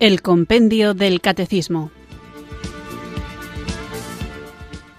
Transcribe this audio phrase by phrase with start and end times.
[0.00, 1.90] El Compendio del Catecismo.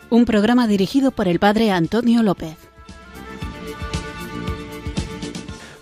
[0.09, 2.57] Un programa dirigido por el Padre Antonio López.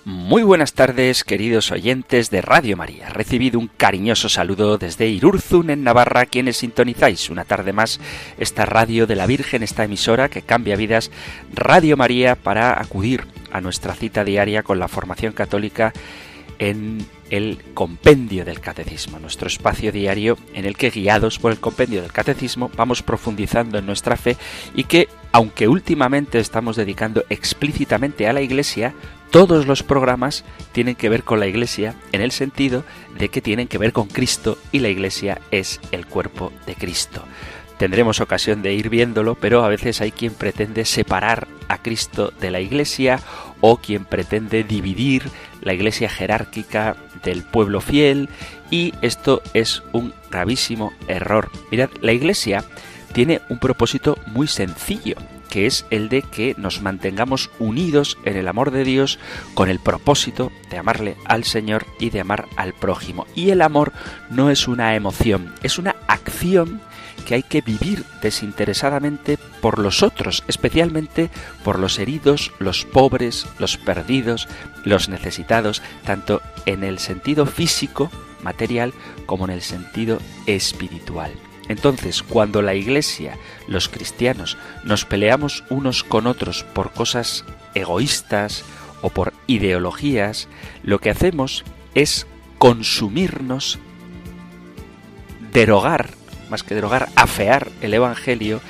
[0.05, 3.09] Muy buenas tardes, queridos oyentes de Radio María.
[3.09, 7.99] Recibido un cariñoso saludo desde Irurzun, en Navarra, quienes sintonizáis una tarde más
[8.37, 11.09] esta radio de la Virgen, esta emisora que cambia vidas,
[11.55, 15.91] Radio María, para acudir a nuestra cita diaria con la formación católica
[16.59, 22.01] en el compendio del catecismo, nuestro espacio diario en el que guiados por el compendio
[22.01, 24.37] del catecismo vamos profundizando en nuestra fe
[24.75, 28.93] y que, aunque últimamente estamos dedicando explícitamente a la Iglesia,
[29.29, 32.85] todos los programas tienen que ver con la Iglesia en el sentido
[33.17, 37.23] de que tienen que ver con Cristo y la Iglesia es el cuerpo de Cristo.
[37.77, 42.49] Tendremos ocasión de ir viéndolo, pero a veces hay quien pretende separar a Cristo de
[42.49, 43.19] la Iglesia
[43.61, 45.23] o quien pretende dividir
[45.61, 48.29] la Iglesia jerárquica del pueblo fiel
[48.69, 51.49] y esto es un gravísimo error.
[51.71, 52.63] Mirad, la Iglesia
[53.13, 55.15] tiene un propósito muy sencillo
[55.49, 59.17] que es el de que nos mantengamos unidos en el amor de Dios
[59.53, 63.25] con el propósito de amarle al Señor y de amar al prójimo.
[63.35, 63.93] Y el amor
[64.29, 66.81] no es una emoción, es una acción
[67.27, 71.29] que hay que vivir desinteresadamente por los otros, especialmente
[71.65, 74.47] por los heridos, los pobres, los perdidos,
[74.85, 78.09] los necesitados, tanto en el sentido físico,
[78.43, 78.93] material,
[79.25, 81.33] como en el sentido espiritual.
[81.67, 87.43] Entonces, cuando la Iglesia, los cristianos, nos peleamos unos con otros por cosas
[87.75, 88.63] egoístas
[89.01, 90.47] o por ideologías,
[90.81, 92.25] lo que hacemos es
[92.57, 93.79] consumirnos,
[95.51, 96.16] derogar
[96.49, 98.61] más que derogar, afear el Evangelio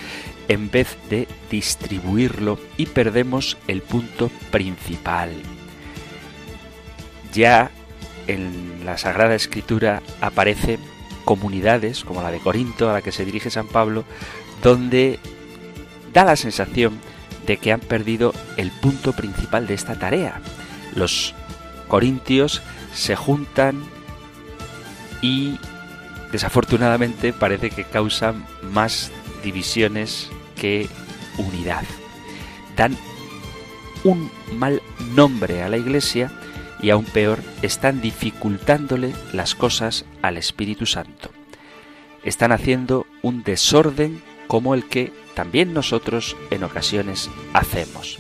[0.48, 5.32] en vez de distribuirlo y perdemos el punto principal.
[7.34, 7.72] Ya
[8.28, 10.80] en la Sagrada Escritura aparecen
[11.26, 14.06] comunidades como la de Corinto a la que se dirige San Pablo,
[14.64, 15.20] donde
[16.14, 17.00] da la sensación
[17.46, 20.42] de que han perdido el punto principal de esta tarea.
[20.96, 21.34] Los
[21.88, 22.62] corintios
[22.94, 23.84] se juntan
[25.22, 25.60] y
[26.32, 29.12] desafortunadamente parece que causan más
[29.44, 30.88] divisiones que
[31.38, 31.84] unidad.
[32.76, 32.98] Dan
[34.04, 34.82] un mal
[35.14, 36.32] nombre a la Iglesia
[36.82, 41.32] y aún peor, están dificultándole las cosas al Espíritu Santo.
[42.24, 48.20] Están haciendo un desorden como el que también nosotros en ocasiones hacemos.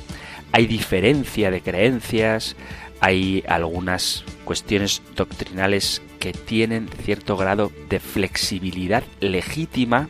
[0.51, 2.56] Hay diferencia de creencias,
[3.00, 10.10] hay algunas cuestiones doctrinales que tienen cierto grado de flexibilidad legítima,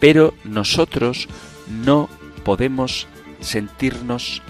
[0.00, 1.28] pero nosotros
[1.68, 2.08] no
[2.44, 3.06] podemos
[3.40, 4.42] sentirnos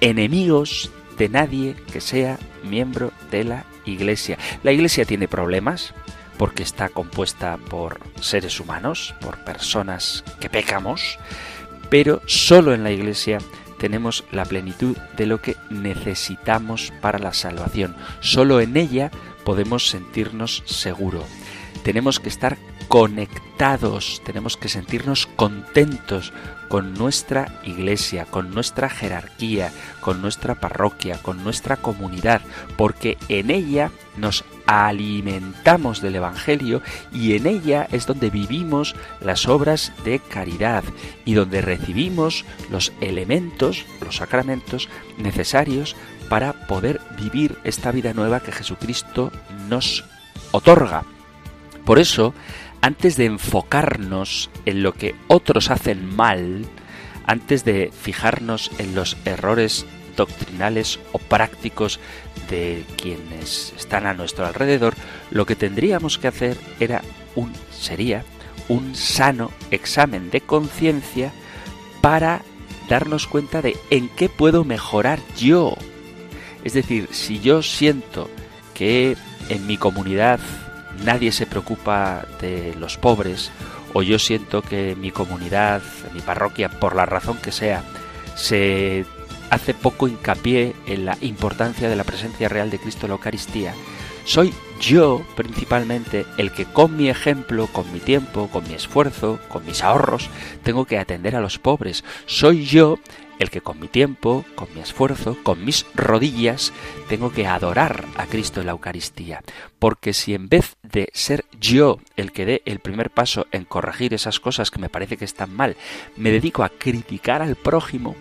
[0.00, 4.38] enemigos de nadie que sea miembro de la Iglesia.
[4.62, 5.94] La Iglesia tiene problemas
[6.38, 11.18] porque está compuesta por seres humanos, por personas que pecamos,
[11.90, 13.38] pero solo en la Iglesia
[13.82, 17.96] tenemos la plenitud de lo que necesitamos para la salvación.
[18.20, 19.10] Solo en ella
[19.44, 21.24] podemos sentirnos seguros.
[21.82, 26.32] Tenemos que estar conectados, tenemos que sentirnos contentos
[26.68, 32.40] con nuestra iglesia, con nuestra jerarquía, con nuestra parroquia, con nuestra comunidad,
[32.76, 39.92] porque en ella nos alimentamos del Evangelio y en ella es donde vivimos las obras
[40.04, 40.84] de caridad
[41.24, 44.88] y donde recibimos los elementos, los sacramentos
[45.18, 45.94] necesarios
[46.28, 49.30] para poder vivir esta vida nueva que Jesucristo
[49.68, 50.04] nos
[50.52, 51.04] otorga.
[51.84, 52.32] Por eso,
[52.80, 56.64] antes de enfocarnos en lo que otros hacen mal,
[57.26, 62.00] antes de fijarnos en los errores doctrinales o prácticos
[62.50, 64.94] de quienes están a nuestro alrededor,
[65.30, 67.02] lo que tendríamos que hacer era
[67.34, 68.24] un sería
[68.68, 71.32] un sano examen de conciencia
[72.00, 72.42] para
[72.88, 75.76] darnos cuenta de en qué puedo mejorar yo.
[76.64, 78.30] Es decir, si yo siento
[78.74, 79.16] que
[79.48, 80.40] en mi comunidad
[81.04, 83.50] nadie se preocupa de los pobres,
[83.94, 85.82] o yo siento que mi comunidad,
[86.14, 87.82] mi parroquia, por la razón que sea,
[88.34, 89.04] se
[89.52, 93.74] hace poco hincapié en la importancia de la presencia real de Cristo en la Eucaristía,
[94.24, 99.66] soy yo principalmente el que con mi ejemplo, con mi tiempo, con mi esfuerzo, con
[99.66, 100.30] mis ahorros,
[100.62, 102.02] tengo que atender a los pobres.
[102.24, 102.98] Soy yo
[103.38, 106.72] el que con mi tiempo, con mi esfuerzo, con mis rodillas,
[107.08, 109.42] tengo que adorar a Cristo en la Eucaristía.
[109.78, 114.14] Porque si en vez de ser yo el que dé el primer paso en corregir
[114.14, 115.76] esas cosas que me parece que están mal,
[116.16, 118.16] me dedico a criticar al prójimo,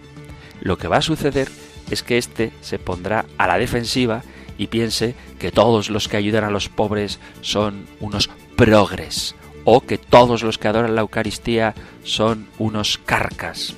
[0.61, 1.49] lo que va a suceder
[1.89, 4.23] es que éste se pondrá a la defensiva
[4.57, 9.35] y piense que todos los que ayudan a los pobres son unos progres
[9.65, 11.73] o que todos los que adoran la Eucaristía
[12.03, 13.75] son unos carcas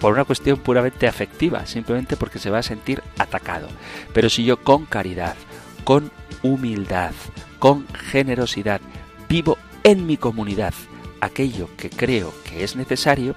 [0.00, 3.68] por una cuestión puramente afectiva, simplemente porque se va a sentir atacado.
[4.12, 5.36] Pero si yo con caridad,
[5.84, 6.12] con
[6.42, 7.12] humildad,
[7.58, 8.80] con generosidad,
[9.28, 10.74] vivo en mi comunidad
[11.20, 13.34] aquello que creo que es necesario,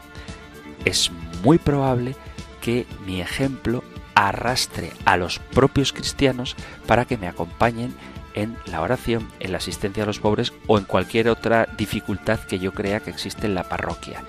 [0.85, 1.11] es
[1.43, 2.15] muy probable
[2.61, 3.83] que mi ejemplo
[4.15, 7.95] arrastre a los propios cristianos para que me acompañen
[8.33, 12.59] en la oración, en la asistencia a los pobres o en cualquier otra dificultad que
[12.59, 14.23] yo crea que existe en la parroquia.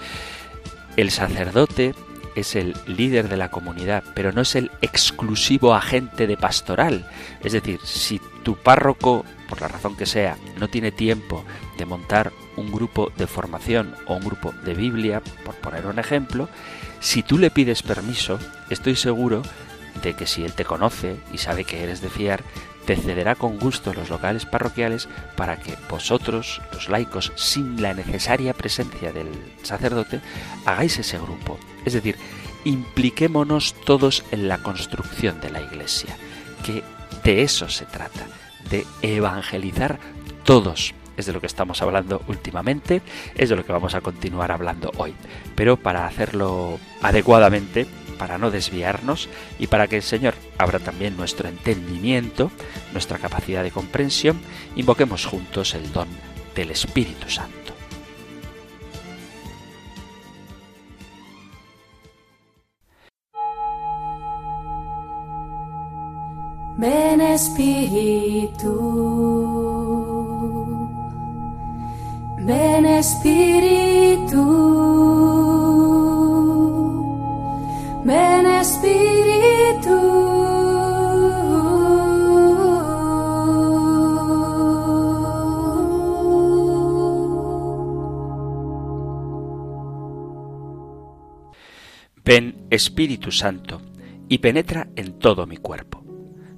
[0.97, 1.95] El sacerdote
[2.35, 7.07] es el líder de la comunidad, pero no es el exclusivo agente de pastoral.
[7.43, 11.45] Es decir, si tu párroco, por la razón que sea, no tiene tiempo
[11.77, 16.49] de montar un grupo de formación o un grupo de Biblia, por poner un ejemplo,
[17.01, 18.39] si tú le pides permiso,
[18.69, 19.43] estoy seguro
[20.03, 22.45] de que si él te conoce y sabe que eres de fiar,
[22.87, 28.55] te cederá con gusto los locales parroquiales para que vosotros, los laicos, sin la necesaria
[28.55, 29.29] presencia del
[29.63, 30.21] sacerdote,
[30.65, 31.59] hagáis ese grupo.
[31.85, 32.17] Es decir,
[32.65, 36.17] impliquémonos todos en la construcción de la Iglesia,
[36.65, 36.83] que
[37.25, 38.27] de eso se trata,
[38.71, 39.99] de evangelizar
[40.45, 40.95] todos.
[41.17, 43.03] Es de lo que estamos hablando últimamente,
[43.35, 45.15] es de lo que vamos a continuar hablando hoy.
[45.55, 47.87] Pero para hacerlo adecuadamente,
[48.19, 49.29] para no desviarnos
[49.59, 52.51] y para que el Señor abra también nuestro entendimiento,
[52.93, 54.39] nuestra capacidad de comprensión,
[54.77, 56.09] invoquemos juntos el don
[56.55, 57.61] del Espíritu Santo.
[66.81, 68.71] Ven Espíritu,
[72.41, 74.43] ven Espíritu.
[78.05, 80.21] Ven Espíritu.
[92.25, 93.81] Ven Espíritu Santo
[94.29, 96.05] y penetra en todo mi cuerpo.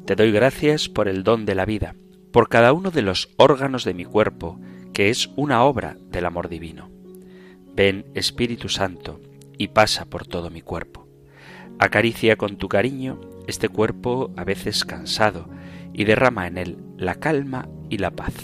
[0.05, 1.95] Te doy gracias por el don de la vida,
[2.31, 4.61] por cada uno de los órganos de mi cuerpo,
[4.93, 6.91] que es una obra del amor divino.
[7.75, 9.21] Ven Espíritu Santo
[9.59, 11.07] y pasa por todo mi cuerpo.
[11.79, 15.49] Acaricia con tu cariño este cuerpo a veces cansado
[15.93, 18.35] y derrama en él la calma y la paz.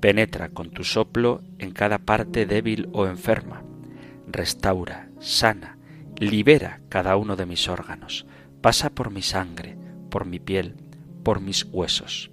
[0.00, 3.62] Penetra con tu soplo en cada parte débil o enferma.
[4.28, 5.78] Restaura, sana,
[6.18, 8.26] libera cada uno de mis órganos.
[8.60, 9.76] Pasa por mi sangre,
[10.10, 10.76] por mi piel,
[11.22, 12.30] por mis huesos.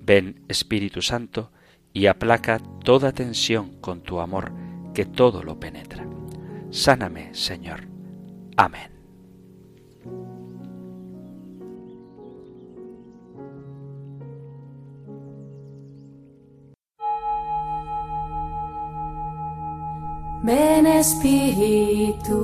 [0.00, 1.50] Ven, Espíritu Santo,
[1.96, 4.52] y aplaca toda tensión con tu amor,
[4.92, 6.06] que todo lo penetra.
[6.68, 7.88] Sáname, Señor.
[8.54, 8.90] Amén.
[20.42, 22.36] Ven Espíritu,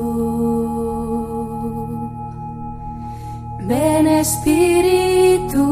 [3.69, 5.63] ven Espíritu,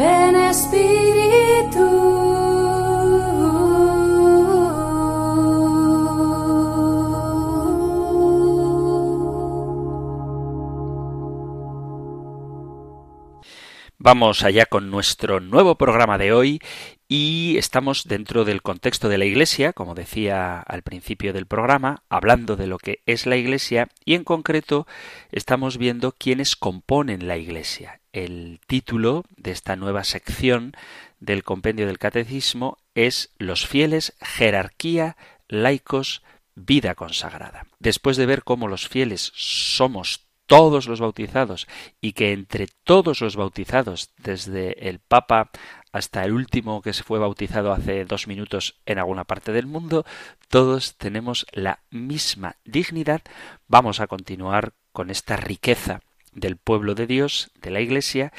[0.00, 1.09] ven Espíritu.
[14.02, 16.58] Vamos allá con nuestro nuevo programa de hoy
[17.06, 22.56] y estamos dentro del contexto de la Iglesia, como decía al principio del programa, hablando
[22.56, 24.86] de lo que es la Iglesia y en concreto
[25.32, 28.00] estamos viendo quiénes componen la Iglesia.
[28.10, 30.72] El título de esta nueva sección
[31.18, 36.22] del compendio del Catecismo es Los fieles, jerarquía, laicos,
[36.54, 37.66] vida consagrada.
[37.80, 41.68] Después de ver cómo los fieles somos todos los bautizados
[42.00, 45.52] y que entre todos los bautizados, desde el Papa
[45.92, 50.04] hasta el último que se fue bautizado hace dos minutos en alguna parte del mundo,
[50.48, 53.22] todos tenemos la misma dignidad.
[53.68, 56.00] Vamos a continuar con esta riqueza
[56.32, 58.32] del pueblo de Dios, de la Iglesia,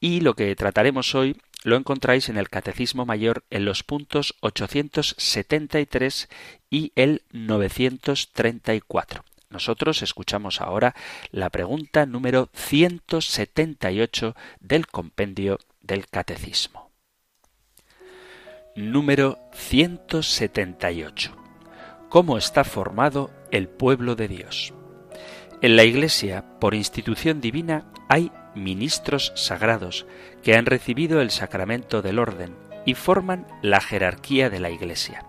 [0.00, 6.30] y lo que trataremos hoy lo encontráis en el Catecismo Mayor en los puntos 873
[6.70, 9.22] y el 934.
[9.50, 10.94] Nosotros escuchamos ahora
[11.30, 16.88] la pregunta número 178 del compendio del Catecismo
[18.78, 21.32] número 178.
[22.08, 24.72] ¿Cómo está formado el pueblo de Dios?
[25.60, 30.06] En la Iglesia, por institución divina, hay ministros sagrados
[30.44, 32.54] que han recibido el sacramento del orden
[32.86, 35.24] y forman la jerarquía de la Iglesia.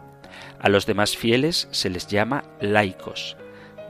[0.60, 3.36] A los demás fieles se les llama laicos.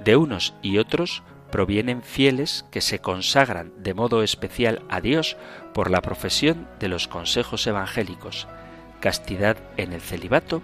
[0.03, 5.37] De unos y otros provienen fieles que se consagran de modo especial a Dios
[5.73, 8.47] por la profesión de los consejos evangélicos,
[8.99, 10.61] castidad en el celibato,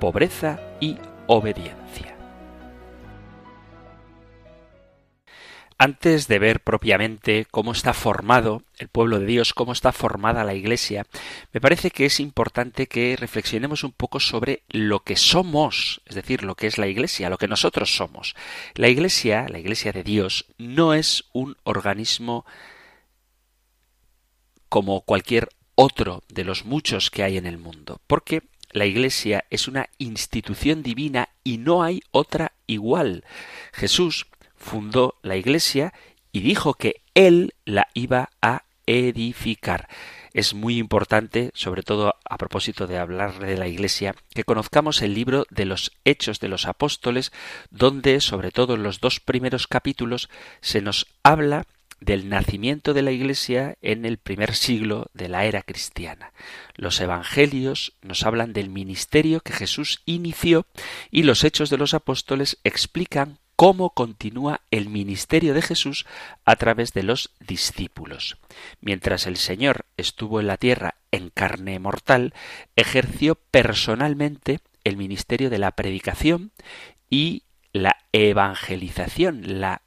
[0.00, 2.15] pobreza y obediencia.
[5.78, 10.54] Antes de ver propiamente cómo está formado el pueblo de Dios, cómo está formada la
[10.54, 11.06] Iglesia,
[11.52, 16.44] me parece que es importante que reflexionemos un poco sobre lo que somos, es decir,
[16.44, 18.34] lo que es la Iglesia, lo que nosotros somos.
[18.74, 22.46] La Iglesia, la Iglesia de Dios, no es un organismo
[24.70, 29.68] como cualquier otro de los muchos que hay en el mundo, porque la Iglesia es
[29.68, 33.24] una institución divina y no hay otra igual.
[33.72, 34.26] Jesús
[34.66, 35.94] fundó la Iglesia
[36.32, 39.88] y dijo que él la iba a edificar.
[40.32, 45.14] Es muy importante, sobre todo a propósito de hablar de la Iglesia, que conozcamos el
[45.14, 47.32] libro de los Hechos de los Apóstoles,
[47.70, 50.28] donde, sobre todo en los dos primeros capítulos,
[50.60, 51.64] se nos habla
[52.00, 56.32] del nacimiento de la Iglesia en el primer siglo de la era cristiana.
[56.74, 60.66] Los Evangelios nos hablan del ministerio que Jesús inició
[61.10, 66.06] y los Hechos de los Apóstoles explican cómo continúa el ministerio de Jesús
[66.44, 68.38] a través de los discípulos.
[68.80, 72.34] Mientras el Señor estuvo en la tierra en carne mortal,
[72.76, 76.52] ejerció personalmente el ministerio de la predicación
[77.10, 79.82] y la evangelización, la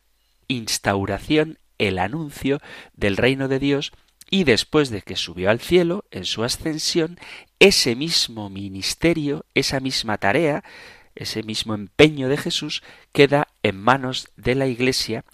[0.48, 2.62] instauración el anuncio
[2.94, 3.92] del reino de Dios
[4.30, 7.18] y después de que subió al cielo, en su ascensión,
[7.58, 10.64] ese mismo ministerio, esa misma tarea,
[11.20, 15.26] ese mismo empeño de Jesús queda en manos de la Iglesia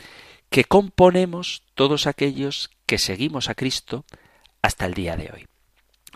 [0.49, 4.05] que componemos todos aquellos que seguimos a Cristo
[4.61, 5.47] hasta el día de hoy.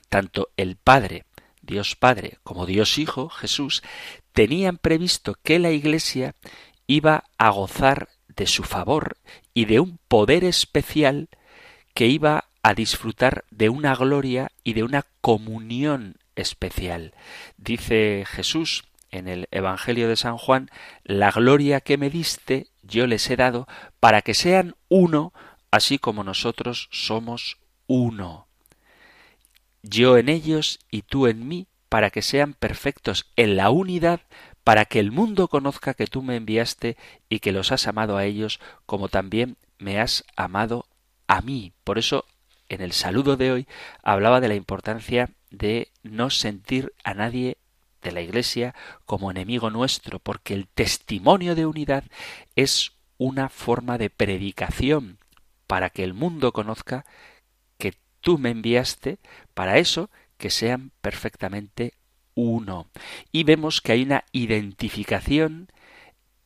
[0.09, 1.25] Tanto el Padre,
[1.61, 3.83] Dios Padre, como Dios Hijo, Jesús,
[4.33, 6.35] tenían previsto que la Iglesia
[6.87, 9.17] iba a gozar de su favor
[9.53, 11.29] y de un poder especial
[11.93, 17.13] que iba a disfrutar de una gloria y de una comunión especial.
[17.57, 20.69] Dice Jesús en el Evangelio de San Juan,
[21.03, 23.67] la gloria que me diste yo les he dado
[23.99, 25.33] para que sean uno,
[25.71, 28.47] así como nosotros somos uno.
[29.83, 34.21] Yo en ellos y tú en mí, para que sean perfectos en la unidad,
[34.63, 36.97] para que el mundo conozca que tú me enviaste
[37.29, 40.85] y que los has amado a ellos como también me has amado
[41.27, 41.73] a mí.
[41.83, 42.25] Por eso,
[42.67, 43.67] en el saludo de hoy
[44.03, 47.57] hablaba de la importancia de no sentir a nadie
[48.01, 48.75] de la Iglesia
[49.05, 52.03] como enemigo nuestro, porque el testimonio de unidad
[52.55, 55.19] es una forma de predicación
[55.67, 57.05] para que el mundo conozca
[57.77, 59.19] que tú me enviaste
[59.53, 61.93] para eso que sean perfectamente
[62.33, 62.87] uno.
[63.31, 65.69] Y vemos que hay una identificación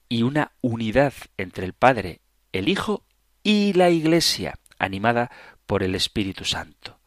[0.10, 3.03] y una unidad entre el Padre, el Hijo
[3.43, 5.31] y la Iglesia, animada
[5.65, 7.00] por el Espíritu Santo.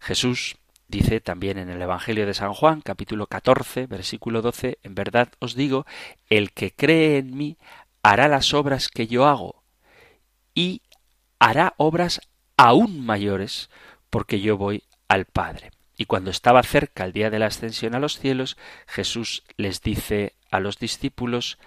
[0.00, 0.56] Jesús
[0.92, 5.54] dice también en el Evangelio de San Juan, capítulo 14, versículo 12, en verdad os
[5.54, 5.86] digo,
[6.28, 7.56] el que cree en mí
[8.02, 9.64] hará las obras que yo hago
[10.54, 10.82] y
[11.38, 12.20] hará obras
[12.58, 13.70] aún mayores
[14.10, 15.70] porque yo voy al Padre.
[15.96, 20.34] Y cuando estaba cerca el día de la ascensión a los cielos, Jesús les dice
[20.50, 21.58] a los discípulos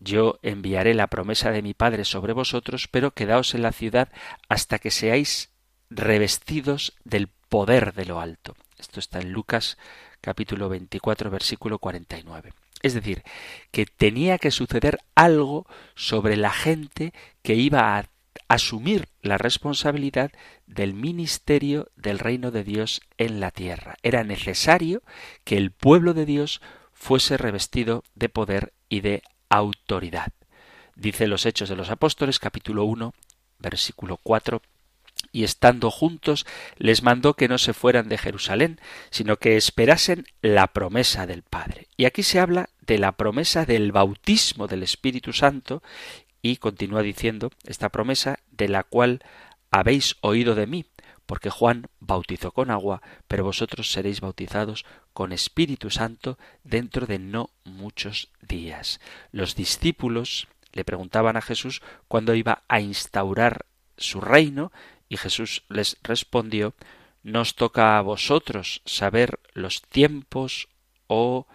[0.00, 4.08] Yo enviaré la promesa de mi Padre sobre vosotros, pero quedaos en la ciudad
[4.48, 5.50] hasta que seáis
[5.90, 8.54] revestidos del poder de lo alto.
[8.78, 9.78] Esto está en Lucas
[10.20, 12.52] capítulo 24 versículo 49.
[12.82, 13.22] Es decir,
[13.70, 18.04] que tenía que suceder algo sobre la gente que iba a
[18.48, 20.32] asumir la responsabilidad
[20.66, 23.96] del ministerio del reino de Dios en la tierra.
[24.02, 25.02] Era necesario
[25.44, 26.60] que el pueblo de Dios
[26.92, 30.32] fuese revestido de poder y de autoridad.
[30.94, 33.14] Dice los Hechos de los Apóstoles capítulo 1
[33.58, 34.60] versículo 4
[35.34, 36.46] y estando juntos
[36.78, 41.88] les mandó que no se fueran de Jerusalén, sino que esperasen la promesa del Padre.
[41.96, 45.82] Y aquí se habla de la promesa del bautismo del Espíritu Santo
[46.40, 49.24] y continúa diciendo esta promesa de la cual
[49.72, 50.86] habéis oído de mí,
[51.26, 57.50] porque Juan bautizó con agua, pero vosotros seréis bautizados con Espíritu Santo dentro de no
[57.64, 59.00] muchos días.
[59.32, 64.70] Los discípulos le preguntaban a Jesús cuándo iba a instaurar su reino,
[65.14, 66.74] y Jesús les respondió
[67.22, 70.68] Nos toca a vosotros saber los tiempos
[71.06, 71.46] o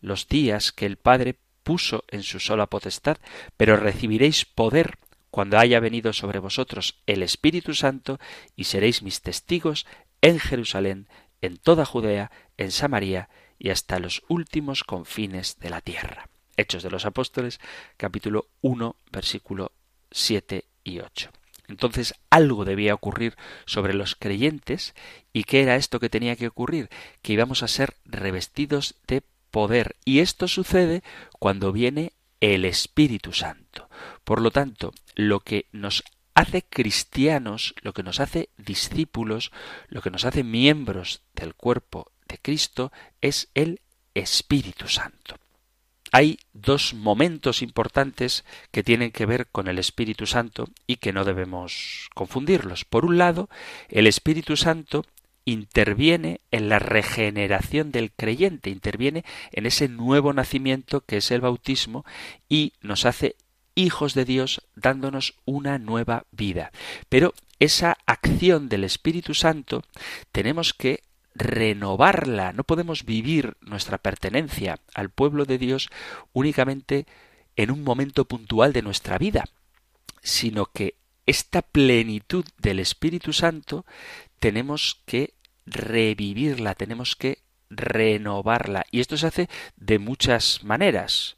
[0.00, 3.16] los días que el Padre puso en su sola potestad,
[3.56, 4.98] pero recibiréis poder
[5.30, 8.20] cuando haya venido sobre vosotros el Espíritu Santo,
[8.54, 9.86] y seréis mis testigos
[10.20, 11.08] en Jerusalén,
[11.40, 16.28] en toda Judea, en Samaria y hasta los últimos confines de la tierra.
[16.58, 17.60] Hechos de los Apóstoles,
[17.96, 19.72] capítulo 1, versículo
[20.10, 21.30] 7 y 8.
[21.68, 24.94] Entonces algo debía ocurrir sobre los creyentes
[25.32, 26.88] y qué era esto que tenía que ocurrir,
[27.22, 31.02] que íbamos a ser revestidos de poder y esto sucede
[31.38, 33.88] cuando viene el Espíritu Santo.
[34.24, 36.04] Por lo tanto, lo que nos
[36.34, 39.52] hace cristianos, lo que nos hace discípulos,
[39.88, 43.80] lo que nos hace miembros del cuerpo de Cristo es el
[44.14, 45.36] Espíritu Santo.
[46.12, 51.24] Hay dos momentos importantes que tienen que ver con el Espíritu Santo y que no
[51.24, 52.84] debemos confundirlos.
[52.84, 53.48] Por un lado,
[53.88, 55.04] el Espíritu Santo
[55.44, 62.04] interviene en la regeneración del creyente, interviene en ese nuevo nacimiento que es el bautismo
[62.48, 63.36] y nos hace
[63.76, 66.72] hijos de Dios dándonos una nueva vida.
[67.08, 69.82] Pero esa acción del Espíritu Santo
[70.32, 71.02] tenemos que
[71.36, 72.52] renovarla.
[72.52, 75.88] No podemos vivir nuestra pertenencia al pueblo de Dios
[76.32, 77.06] únicamente
[77.56, 79.44] en un momento puntual de nuestra vida,
[80.22, 83.84] sino que esta plenitud del Espíritu Santo
[84.38, 85.34] tenemos que
[85.66, 87.38] revivirla, tenemos que
[87.70, 88.86] renovarla.
[88.90, 91.35] Y esto se hace de muchas maneras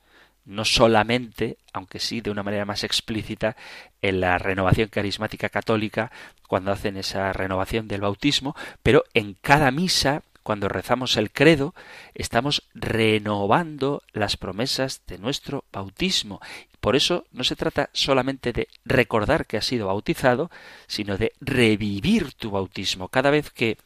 [0.49, 3.55] no solamente, aunque sí de una manera más explícita,
[4.01, 6.11] en la renovación carismática católica,
[6.49, 11.75] cuando hacen esa renovación del bautismo, pero en cada misa, cuando rezamos el credo,
[12.15, 16.41] estamos renovando las promesas de nuestro bautismo.
[16.81, 20.51] Por eso no se trata solamente de recordar que has sido bautizado,
[20.87, 23.09] sino de revivir tu bautismo.
[23.09, 23.77] Cada vez que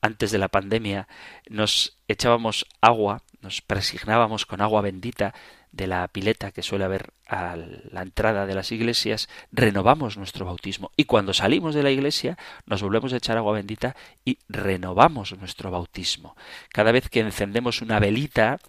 [0.00, 1.06] antes de la pandemia
[1.48, 5.34] nos echábamos agua, nos presignábamos con agua bendita
[5.74, 10.92] de la pileta que suele haber a la entrada de las iglesias, renovamos nuestro bautismo.
[10.96, 15.70] Y cuando salimos de la iglesia, nos volvemos a echar agua bendita y renovamos nuestro
[15.70, 16.36] bautismo.
[16.70, 18.60] Cada vez que encendemos una velita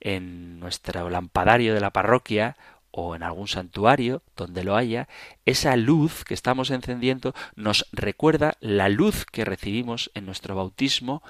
[0.00, 2.56] en nuestro lampadario de la parroquia
[2.92, 5.08] o en algún santuario donde lo haya,
[5.46, 11.22] esa luz que estamos encendiendo nos recuerda la luz que recibimos en nuestro bautismo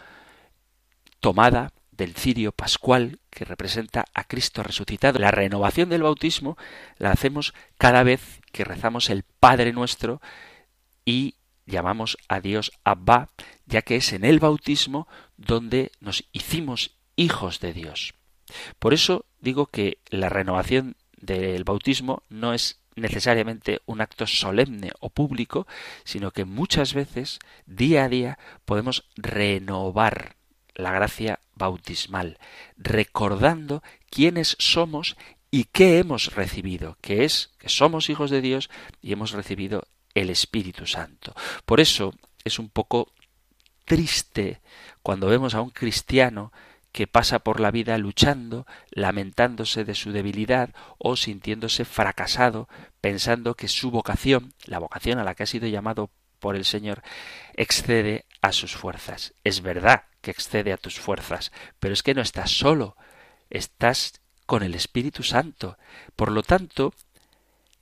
[1.20, 5.18] tomada del cirio pascual que representa a Cristo resucitado.
[5.18, 6.56] La renovación del bautismo
[6.98, 10.20] la hacemos cada vez que rezamos el Padre nuestro
[11.04, 13.28] y llamamos a Dios Abba,
[13.66, 18.14] ya que es en el bautismo donde nos hicimos hijos de Dios.
[18.78, 25.08] Por eso digo que la renovación del bautismo no es necesariamente un acto solemne o
[25.08, 25.66] público,
[26.04, 30.36] sino que muchas veces, día a día, podemos renovar
[30.74, 32.38] la gracia bautismal,
[32.76, 35.16] recordando quiénes somos
[35.50, 40.30] y qué hemos recibido, que es que somos hijos de Dios y hemos recibido el
[40.30, 41.34] Espíritu Santo.
[41.66, 43.12] Por eso es un poco
[43.84, 44.60] triste
[45.02, 46.52] cuando vemos a un cristiano
[46.92, 52.68] que pasa por la vida luchando, lamentándose de su debilidad o sintiéndose fracasado,
[53.00, 57.02] pensando que su vocación, la vocación a la que ha sido llamado por el Señor,
[57.54, 59.32] excede a sus fuerzas.
[59.44, 62.96] Es verdad que excede a tus fuerzas, pero es que no estás solo,
[63.48, 65.78] estás con el Espíritu Santo.
[66.16, 66.92] Por lo tanto,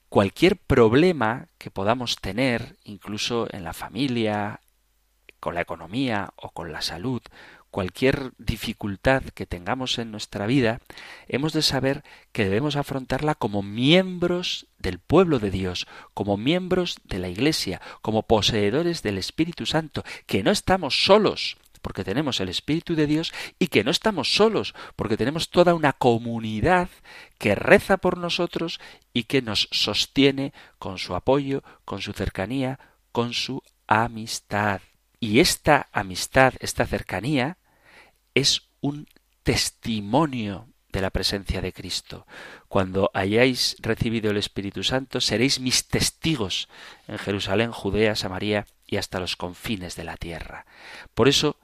[0.09, 4.61] cualquier problema que podamos tener, incluso en la familia,
[5.40, 7.23] con la economía o con la salud,
[7.70, 10.80] cualquier dificultad que tengamos en nuestra vida,
[11.28, 12.02] hemos de saber
[12.33, 18.22] que debemos afrontarla como miembros del pueblo de Dios, como miembros de la Iglesia, como
[18.22, 23.68] poseedores del Espíritu Santo, que no estamos solos, porque tenemos el Espíritu de Dios y
[23.68, 26.88] que no estamos solos, porque tenemos toda una comunidad
[27.38, 28.80] que reza por nosotros
[29.12, 32.78] y que nos sostiene con su apoyo, con su cercanía,
[33.12, 34.80] con su amistad.
[35.20, 37.59] Y esta amistad, esta cercanía,
[38.35, 39.07] es un
[39.43, 42.27] testimonio de la presencia de Cristo.
[42.69, 46.69] Cuando hayáis recibido el Espíritu Santo, seréis mis testigos
[47.07, 50.66] en Jerusalén, Judea, Samaria y hasta los confines de la tierra.
[51.14, 51.59] Por eso,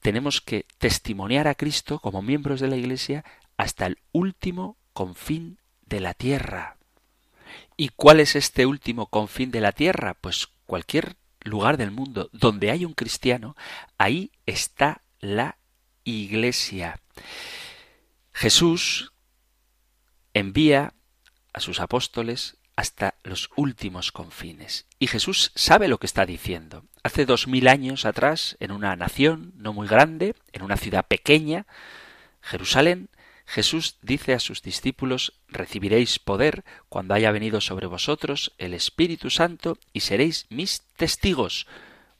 [0.00, 3.24] tenemos que testimoniar a Cristo como miembros de la Iglesia
[3.56, 6.76] hasta el último confín de la tierra.
[7.76, 10.14] ¿Y cuál es este último confín de la tierra?
[10.14, 13.56] Pues cualquier lugar del mundo donde hay un cristiano,
[13.98, 15.56] ahí está la
[16.04, 17.00] Iglesia.
[18.32, 19.12] Jesús
[20.34, 20.94] envía
[21.52, 24.86] a sus apóstoles hasta los últimos confines.
[24.98, 26.84] Y Jesús sabe lo que está diciendo.
[27.02, 31.66] Hace dos mil años atrás, en una nación no muy grande, en una ciudad pequeña,
[32.40, 33.10] Jerusalén,
[33.44, 39.78] Jesús dice a sus discípulos recibiréis poder cuando haya venido sobre vosotros el Espíritu Santo
[39.92, 41.66] y seréis mis testigos.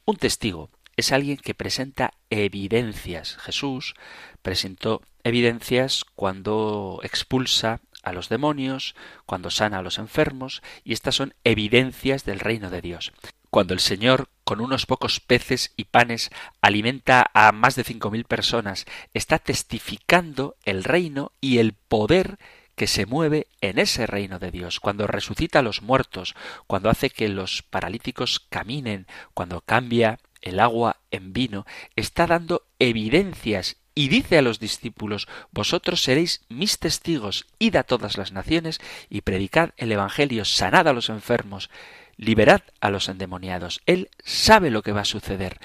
[0.04, 3.36] Un testigo es alguien que presenta evidencias.
[3.38, 3.94] Jesús
[4.42, 8.94] presentó evidencias cuando expulsa a los demonios,
[9.26, 13.12] cuando sana a los enfermos, y estas son evidencias del reino de Dios.
[13.50, 18.24] Cuando el Señor, con unos pocos peces y panes, alimenta a más de cinco mil
[18.24, 22.38] personas, está testificando el reino y el poder
[22.74, 26.34] que se mueve en ese reino de Dios, cuando resucita a los muertos,
[26.66, 33.76] cuando hace que los paralíticos caminen, cuando cambia el agua en vino, está dando evidencias
[33.94, 39.20] y dice a los discípulos, Vosotros seréis mis testigos, id a todas las naciones y
[39.20, 41.70] predicad el Evangelio, sanad a los enfermos,
[42.16, 43.82] liberad a los endemoniados.
[43.86, 45.58] Él sabe lo que va a suceder.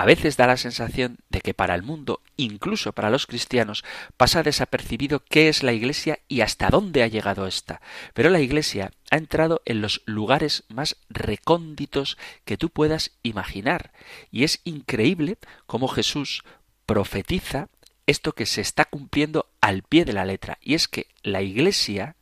[0.00, 3.84] A veces da la sensación de que para el mundo, incluso para los cristianos,
[4.16, 7.82] pasa desapercibido qué es la Iglesia y hasta dónde ha llegado ésta.
[8.14, 13.92] Pero la Iglesia ha entrado en los lugares más recónditos que tú puedas imaginar.
[14.30, 15.36] Y es increíble
[15.66, 16.44] cómo Jesús
[16.86, 17.68] profetiza
[18.06, 20.56] esto que se está cumpliendo al pie de la letra.
[20.62, 22.16] Y es que la Iglesia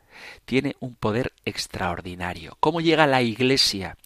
[0.47, 2.57] tiene un poder extraordinario.
[2.59, 3.97] ¿Cómo llega la Iglesia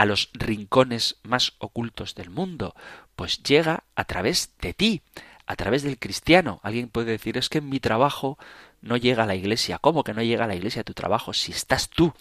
[0.00, 2.74] a los rincones más ocultos del mundo?
[3.16, 5.02] Pues llega a través de ti,
[5.44, 6.58] a través del cristiano.
[6.62, 8.38] Alguien puede decir, es que en mi trabajo
[8.80, 9.78] no llega a la Iglesia.
[9.78, 12.14] ¿Cómo que no llega a la Iglesia a tu trabajo si estás tú?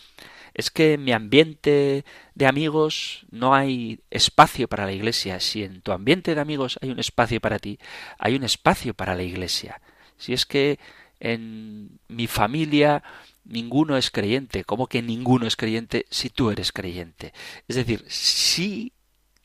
[0.56, 5.40] es que en mi ambiente de amigos no hay espacio para la iglesia.
[5.40, 7.80] Si en tu ambiente de amigos hay un espacio para ti,
[8.18, 9.80] hay un espacio para la iglesia.
[10.18, 10.80] Si es que
[11.20, 13.04] en mi familia
[13.44, 14.64] ninguno es creyente.
[14.64, 17.34] ¿Cómo que ninguno es creyente si tú eres creyente?
[17.68, 18.94] Es decir, si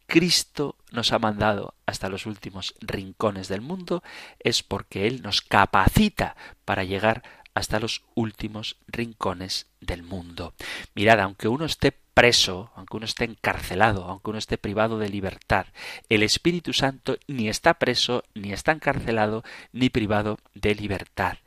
[0.07, 4.03] Cristo nos ha mandado hasta los últimos rincones del mundo,
[4.39, 7.23] es porque Él nos capacita para llegar
[7.55, 10.55] hasta los últimos rincones del mundo.
[10.95, 15.67] Mirad, aunque uno esté preso, aunque uno esté encarcelado, aunque uno esté privado de libertad,
[16.09, 21.39] el Espíritu Santo ni está preso, ni está encarcelado, ni privado de libertad.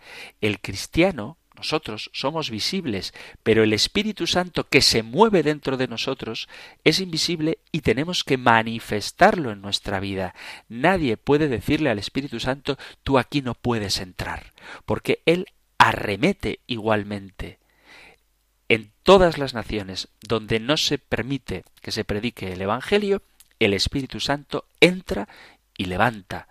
[0.41, 6.47] El cristiano nosotros somos visibles, pero el Espíritu Santo que se mueve dentro de nosotros
[6.83, 10.35] es invisible y tenemos que manifestarlo en nuestra vida.
[10.69, 14.53] Nadie puede decirle al Espíritu Santo tú aquí no puedes entrar,
[14.85, 15.47] porque Él
[15.79, 17.57] arremete igualmente.
[18.69, 23.21] En todas las naciones donde no se permite que se predique el Evangelio,
[23.59, 25.27] el Espíritu Santo entra
[25.77, 26.47] y levanta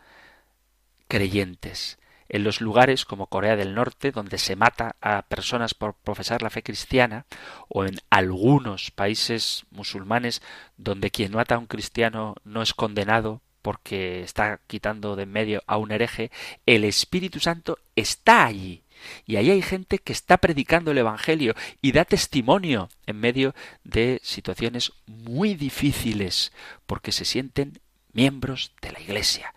[1.08, 1.98] creyentes
[2.28, 6.50] en los lugares como Corea del Norte, donde se mata a personas por profesar la
[6.50, 7.26] fe cristiana,
[7.68, 10.42] o en algunos países musulmanes
[10.76, 15.62] donde quien mata a un cristiano no es condenado porque está quitando de en medio
[15.66, 16.30] a un hereje,
[16.66, 18.82] el Espíritu Santo está allí.
[19.26, 23.54] Y ahí hay gente que está predicando el Evangelio y da testimonio en medio
[23.84, 26.52] de situaciones muy difíciles,
[26.86, 27.80] porque se sienten
[28.12, 29.54] miembros de la Iglesia.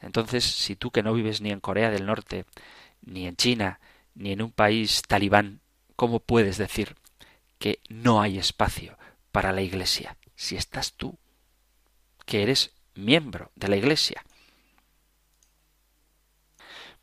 [0.00, 2.44] Entonces, si tú que no vives ni en Corea del Norte,
[3.02, 3.80] ni en China,
[4.14, 5.60] ni en un país talibán,
[5.96, 6.96] ¿cómo puedes decir
[7.58, 8.98] que no hay espacio
[9.32, 11.18] para la Iglesia si estás tú,
[12.26, 14.24] que eres miembro de la Iglesia?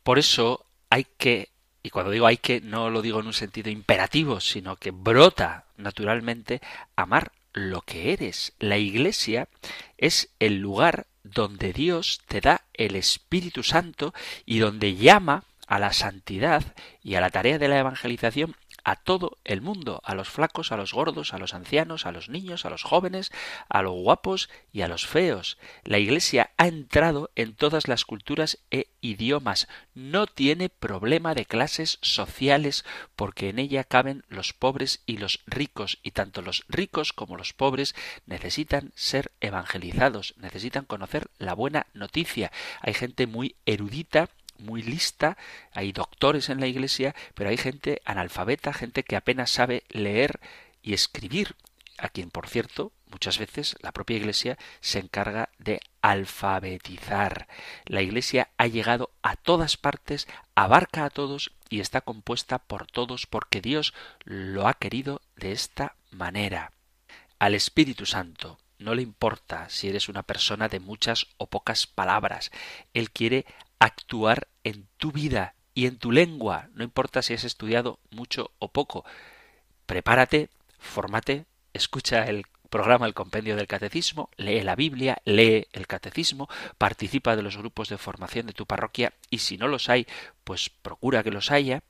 [0.02, 1.50] Por eso hay que,
[1.82, 5.64] y cuando digo hay que, no lo digo en un sentido imperativo, sino que brota
[5.76, 6.60] naturalmente
[6.96, 8.52] amar lo que eres.
[8.58, 9.48] La Iglesia
[9.98, 14.14] es el lugar donde Dios te da el Espíritu Santo
[14.46, 19.38] y donde llama a la santidad y a la tarea de la evangelización a todo
[19.44, 22.70] el mundo, a los flacos, a los gordos, a los ancianos, a los niños, a
[22.70, 23.30] los jóvenes,
[23.68, 25.58] a los guapos y a los feos.
[25.84, 29.68] La Iglesia ha entrado en todas las culturas e idiomas.
[29.94, 32.84] No tiene problema de clases sociales
[33.16, 37.52] porque en ella caben los pobres y los ricos y tanto los ricos como los
[37.52, 37.94] pobres
[38.26, 42.52] necesitan ser evangelizados, necesitan conocer la buena noticia.
[42.80, 44.28] Hay gente muy erudita
[44.62, 45.36] muy lista,
[45.72, 50.40] hay doctores en la iglesia, pero hay gente analfabeta, gente que apenas sabe leer
[50.82, 51.54] y escribir,
[51.98, 57.46] a quien, por cierto, muchas veces la propia iglesia se encarga de alfabetizar.
[57.84, 63.26] La iglesia ha llegado a todas partes, abarca a todos y está compuesta por todos
[63.26, 63.94] porque Dios
[64.24, 66.72] lo ha querido de esta manera.
[67.38, 72.50] Al Espíritu Santo no le importa si eres una persona de muchas o pocas palabras.
[72.94, 73.46] Él quiere
[73.82, 78.68] actuar en tu vida y en tu lengua, no importa si has estudiado mucho o
[78.68, 79.04] poco.
[79.86, 86.48] Prepárate, fórmate, escucha el programa El Compendio del Catecismo, lee la Biblia, lee el Catecismo,
[86.78, 90.06] participa de los grupos de formación de tu parroquia y si no los hay,
[90.44, 91.82] pues procura que los haya,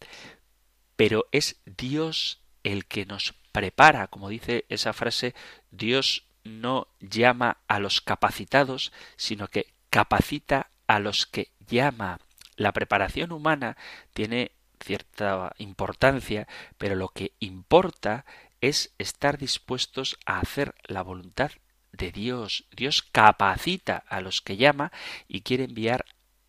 [0.97, 5.35] pero es Dios el que nos prepara, como dice esa frase,
[5.71, 12.19] Dios no llama a los capacitados, sino que capacita a los que llama.
[12.57, 13.77] La preparación humana
[14.13, 16.49] tiene cierta importancia,
[16.79, 18.25] pero lo que importa
[18.61, 21.51] es estar dispuestos a hacer la voluntad
[21.93, 22.65] de Dios.
[22.75, 24.93] Dios capacita a los que llama
[25.29, 26.05] y quiere enviar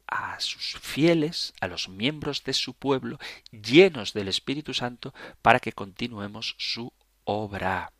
[0.07, 3.17] a sus fieles, a los miembros de su pueblo,
[3.51, 7.91] llenos del Espíritu Santo, para que continuemos su obra.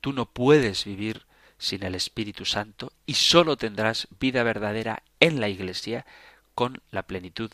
[0.00, 1.26] Tú no puedes vivir
[1.60, 6.06] sin el Espíritu Santo y sólo tendrás vida verdadera en la Iglesia
[6.54, 7.52] con la plenitud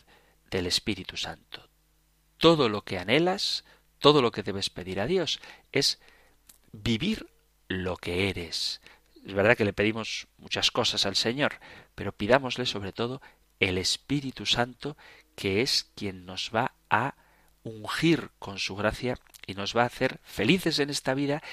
[0.49, 1.69] del Espíritu Santo.
[2.37, 3.65] Todo lo que anhelas,
[3.99, 5.39] todo lo que debes pedir a Dios
[5.71, 5.99] es
[6.71, 7.29] vivir
[7.67, 8.81] lo que eres.
[9.25, 11.59] Es verdad que le pedimos muchas cosas al Señor,
[11.93, 13.21] pero pidámosle sobre todo
[13.59, 14.95] el Espíritu Santo,
[15.35, 17.15] que es quien nos va a
[17.63, 21.43] ungir con su gracia y nos va a hacer felices en esta vida,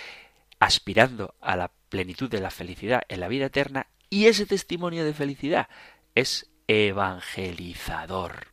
[0.61, 5.15] aspirando a la plenitud de la felicidad en la vida eterna, y ese testimonio de
[5.15, 5.69] felicidad
[6.17, 8.49] es evangelizador.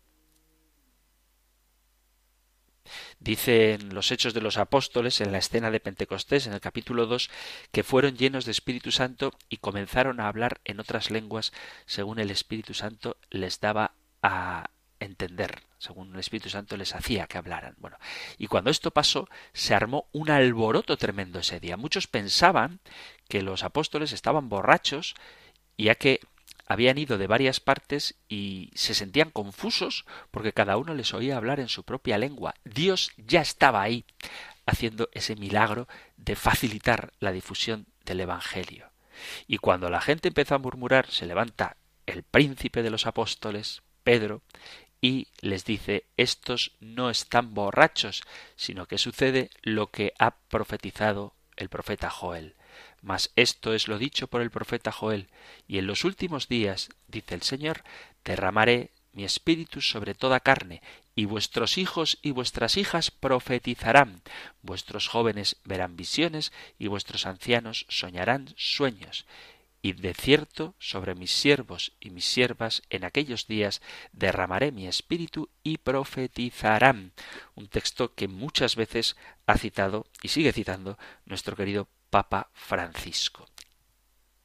[3.20, 7.32] Dicen los Hechos de los Apóstoles en la escena de Pentecostés, en el capítulo 2,
[7.72, 11.52] que fueron llenos de Espíritu Santo y comenzaron a hablar en otras lenguas
[11.88, 14.70] según el Espíritu Santo les daba a
[15.02, 17.76] entender, según el Espíritu Santo les hacía que hablaran.
[17.80, 17.98] Bueno,
[18.38, 21.76] y cuando esto pasó, se armó un alboroto tremendo ese día.
[21.76, 22.80] Muchos pensaban
[23.28, 25.16] que los apóstoles estaban borrachos,
[25.78, 26.20] ya que
[26.68, 31.60] habían ido de varias partes y se sentían confusos porque cada uno les oía hablar
[31.60, 32.54] en su propia lengua.
[32.64, 34.06] Dios ya estaba ahí
[34.66, 38.92] haciendo ese milagro de facilitar la difusión del Evangelio.
[39.48, 44.42] Y cuando la gente empezó a murmurar, se levanta el príncipe de los apóstoles, Pedro,
[45.02, 48.22] y les dice estos no están borrachos,
[48.56, 52.56] sino que sucede lo que ha profetizado el profeta Joel.
[53.02, 55.28] Mas esto es lo dicho por el profeta Joel,
[55.68, 57.84] y en los últimos días, dice el Señor,
[58.24, 60.82] derramaré mi espíritu sobre toda carne,
[61.16, 64.22] y vuestros hijos y vuestras hijas profetizarán,
[64.62, 69.26] vuestros jóvenes verán visiones, y vuestros ancianos soñarán sueños.
[69.82, 75.50] Y de cierto sobre mis siervos y mis siervas en aquellos días derramaré mi espíritu
[75.64, 77.14] y profetizarán.
[77.56, 79.16] Un texto que muchas veces
[79.48, 83.48] ha citado y sigue citando nuestro querido Papa Francisco.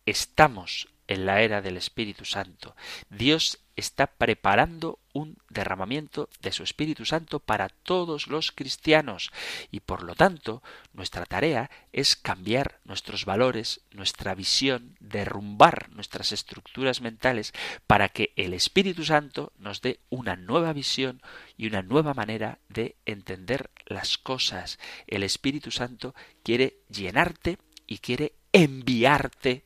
[0.06, 2.74] Estamos en la era del Espíritu Santo.
[3.10, 9.30] Dios está preparando un derramamiento de su Espíritu Santo para todos los cristianos
[9.70, 10.62] y por lo tanto
[10.94, 17.52] nuestra tarea es cambiar nuestros valores, nuestra visión, derrumbar nuestras estructuras mentales
[17.86, 21.22] para que el Espíritu Santo nos dé una nueva visión
[21.56, 24.78] y una nueva manera de entender las cosas.
[25.06, 29.64] El Espíritu Santo quiere llenarte y quiere enviarte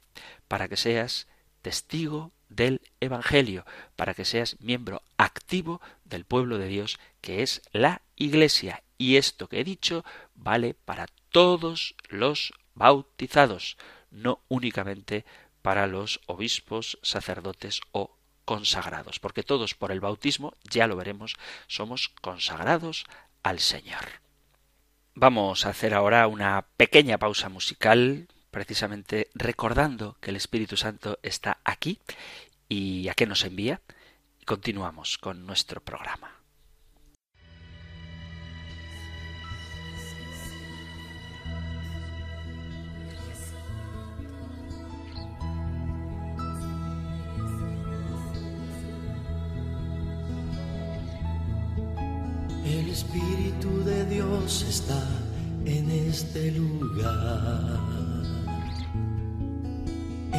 [0.51, 1.29] para que seas
[1.63, 8.03] testigo del Evangelio, para que seas miembro activo del pueblo de Dios, que es la
[8.17, 8.83] Iglesia.
[8.99, 13.77] Y esto que he dicho vale para todos los bautizados,
[14.11, 15.25] no únicamente
[15.63, 21.37] para los obispos, sacerdotes o consagrados, porque todos por el bautismo, ya lo veremos,
[21.69, 23.05] somos consagrados
[23.45, 24.05] al Señor.
[25.15, 31.59] Vamos a hacer ahora una pequeña pausa musical precisamente recordando que el Espíritu Santo está
[31.65, 32.01] aquí
[32.69, 33.81] y a qué nos envía.
[34.45, 36.41] Continuamos con nuestro programa.
[52.65, 55.03] El Espíritu de Dios está
[55.65, 58.10] en este lugar.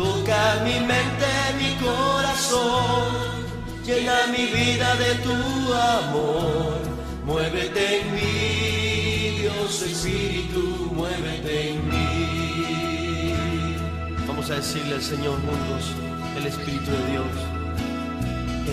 [0.00, 3.04] Toca mi mente, mi corazón,
[3.84, 5.36] llena mi vida de tu
[5.98, 6.78] amor.
[7.26, 10.62] Muévete en mí, Dios Espíritu,
[10.94, 13.34] muévete en mí.
[14.26, 15.84] Vamos a decirle al Señor juntos,
[16.38, 17.34] el Espíritu de Dios.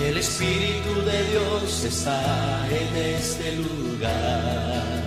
[0.07, 5.06] El Espíritu de Dios está en este lugar.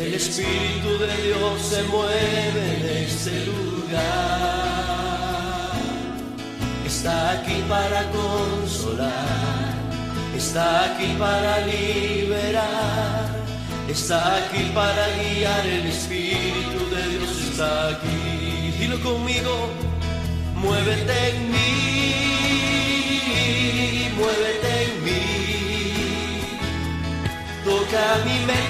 [0.00, 4.00] El Espíritu de Dios se mueve en este lugar.
[6.86, 9.74] Está aquí para consolar,
[10.34, 13.28] está aquí para liberar,
[13.90, 15.66] está aquí para guiar.
[15.66, 18.72] El Espíritu de Dios está aquí.
[18.78, 19.68] Dilo conmigo,
[20.54, 22.14] muévete en mí,
[24.16, 25.20] muévete en mí.
[27.64, 28.69] Toca mi mente,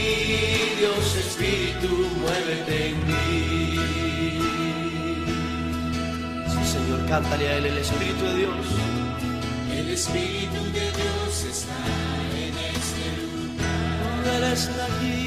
[1.81, 3.17] Espíritu, muévete en mí.
[6.47, 8.65] Sí, Señor, cántale a Él el Espíritu de Dios.
[9.73, 11.79] El Espíritu de Dios está
[12.37, 14.35] en este lugar.
[14.35, 15.19] Él está aquí.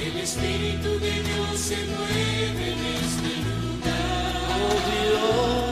[0.00, 4.32] El Espíritu de Dios se mueve en este lugar.
[4.64, 5.71] Oh Dios,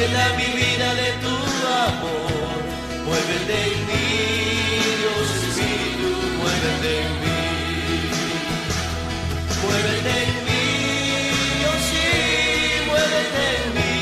[0.00, 1.34] Llena mi vida de tu
[1.84, 2.56] amor.
[3.04, 4.06] Muévete en mí,
[5.00, 6.10] Dios Espíritu,
[6.40, 7.40] muévete en mí.
[9.62, 10.64] Muévete en mí,
[11.68, 12.08] oh sí,
[12.88, 13.94] muévete en mí.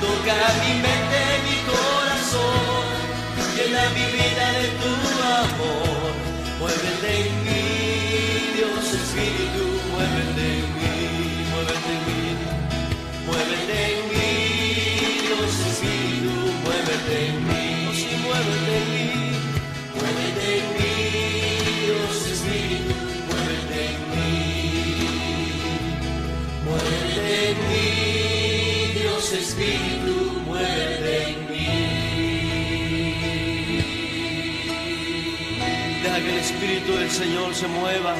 [0.00, 2.86] Toca mi mente, mi corazón,
[3.54, 4.92] llena mi vida de tu
[5.44, 6.08] amor.
[6.58, 7.64] Muévete en mí,
[8.56, 10.94] Dios Espíritu, muévete en mí,
[11.52, 12.23] muévete en mí,
[13.34, 14.32] muévete en mí,
[15.26, 17.94] Dios Espíritu, muévete en mí, oh
[18.26, 19.06] muévete en mí,
[19.96, 20.94] muévete en mí,
[21.84, 22.94] Dios Espíritu,
[23.28, 24.32] muévete en mí,
[26.64, 27.86] muévete en mí,
[29.00, 30.16] Dios Espíritu,
[30.46, 31.68] muévete en mí.
[36.02, 38.14] Deja que el Espíritu del Señor se mueva.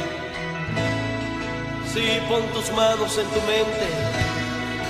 [1.93, 4.14] Sí, pon tus manos en tu mente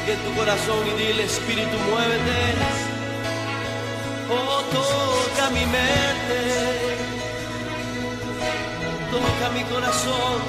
[0.06, 2.84] de tu corazón y dile Espíritu muévete
[4.30, 6.40] oh toca mi mente.
[9.10, 10.40] Toca mi corazón.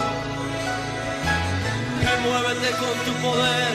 [2.02, 3.74] Y muévete con tu poder.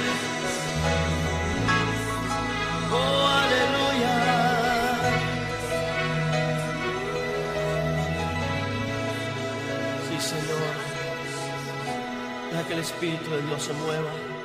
[2.92, 4.14] Oh aleluya.
[10.08, 10.74] Sí Señor.
[12.50, 14.39] Deja que el Espíritu de Dios se mueva.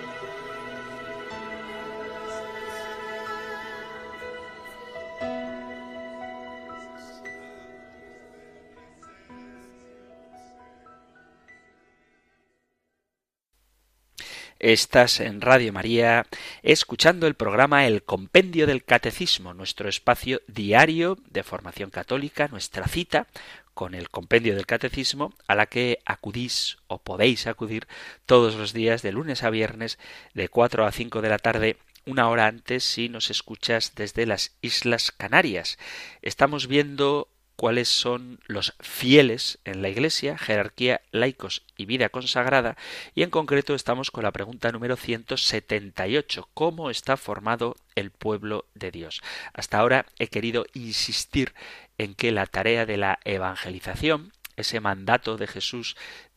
[14.65, 16.25] Estás en Radio María
[16.63, 23.27] escuchando el programa El Compendio del Catecismo, nuestro espacio diario de formación católica, nuestra cita
[23.75, 27.87] con el Compendio del Catecismo a la que acudís o podéis acudir
[28.25, 29.99] todos los días de lunes a viernes
[30.33, 34.55] de 4 a 5 de la tarde una hora antes si nos escuchas desde las
[34.61, 35.77] Islas Canarias.
[36.23, 42.77] Estamos viendo cuáles son los fieles en la Iglesia, jerarquía, laicos y vida consagrada,
[43.13, 48.91] y en concreto estamos con la pregunta número 178, ¿cómo está formado el pueblo de
[48.91, 49.21] Dios?
[49.53, 51.53] Hasta ahora he querido insistir
[51.97, 55.95] en que la tarea de la evangelización, ese mandato de Jesús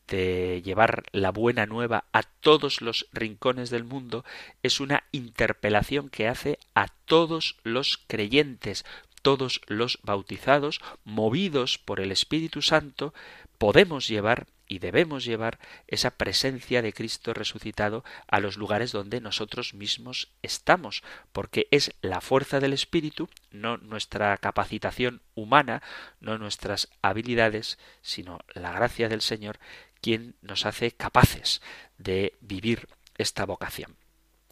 [0.09, 4.25] de llevar la buena nueva a todos los rincones del mundo
[4.63, 8.85] es una interpelación que hace a todos los creyentes,
[9.21, 13.13] todos los bautizados, movidos por el Espíritu Santo,
[13.57, 19.73] podemos llevar y debemos llevar esa presencia de Cristo resucitado a los lugares donde nosotros
[19.73, 25.81] mismos estamos, porque es la fuerza del Espíritu, no nuestra capacitación humana,
[26.19, 29.59] no nuestras habilidades, sino la gracia del Señor,
[30.01, 31.61] quien nos hace capaces
[31.97, 33.97] de vivir esta vocación.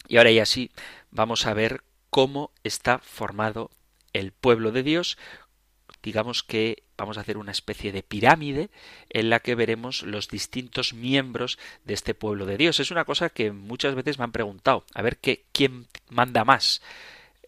[0.07, 0.71] Y ahora y así
[1.11, 3.69] vamos a ver cómo está formado
[4.19, 5.17] el pueblo de Dios,
[6.03, 8.69] digamos que vamos a hacer una especie de pirámide
[9.09, 12.79] en la que veremos los distintos miembros de este pueblo de Dios.
[12.79, 16.81] Es una cosa que muchas veces me han preguntado, a ver qué, quién manda más,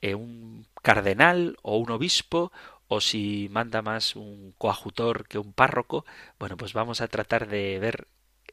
[0.01, 2.51] eh, un cardenal o un obispo
[2.88, 6.05] o si manda más un coajutor que un párroco.
[6.39, 8.07] Bueno, pues vamos a tratar de ver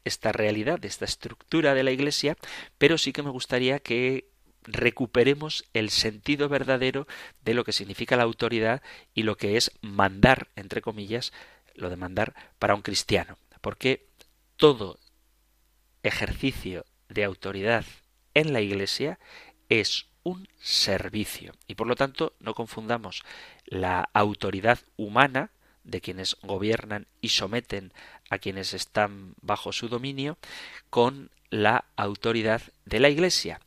[0.04, 2.36] esta realidad, esta estructura de la Iglesia,
[2.78, 4.28] pero sí que me gustaría que
[4.66, 7.06] recuperemos el sentido verdadero
[7.42, 8.82] de lo que significa la autoridad
[9.14, 11.32] y lo que es mandar, entre comillas,
[11.74, 13.38] lo de mandar para un cristiano.
[13.60, 14.06] Porque
[14.56, 14.98] todo
[16.02, 17.84] ejercicio de autoridad
[18.34, 19.18] en la Iglesia
[19.68, 21.52] es un servicio.
[21.66, 23.22] Y por lo tanto no confundamos
[23.64, 25.50] la autoridad humana
[25.84, 27.92] de quienes gobiernan y someten
[28.28, 30.36] a quienes están bajo su dominio
[30.90, 33.60] con la autoridad de la Iglesia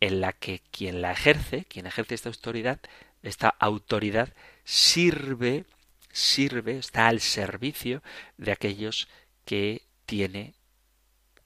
[0.00, 2.80] en la que quien la ejerce, quien ejerce esta autoridad,
[3.22, 4.32] esta autoridad
[4.64, 5.64] sirve,
[6.12, 8.02] sirve, está al servicio
[8.36, 9.08] de aquellos
[9.44, 10.54] que tiene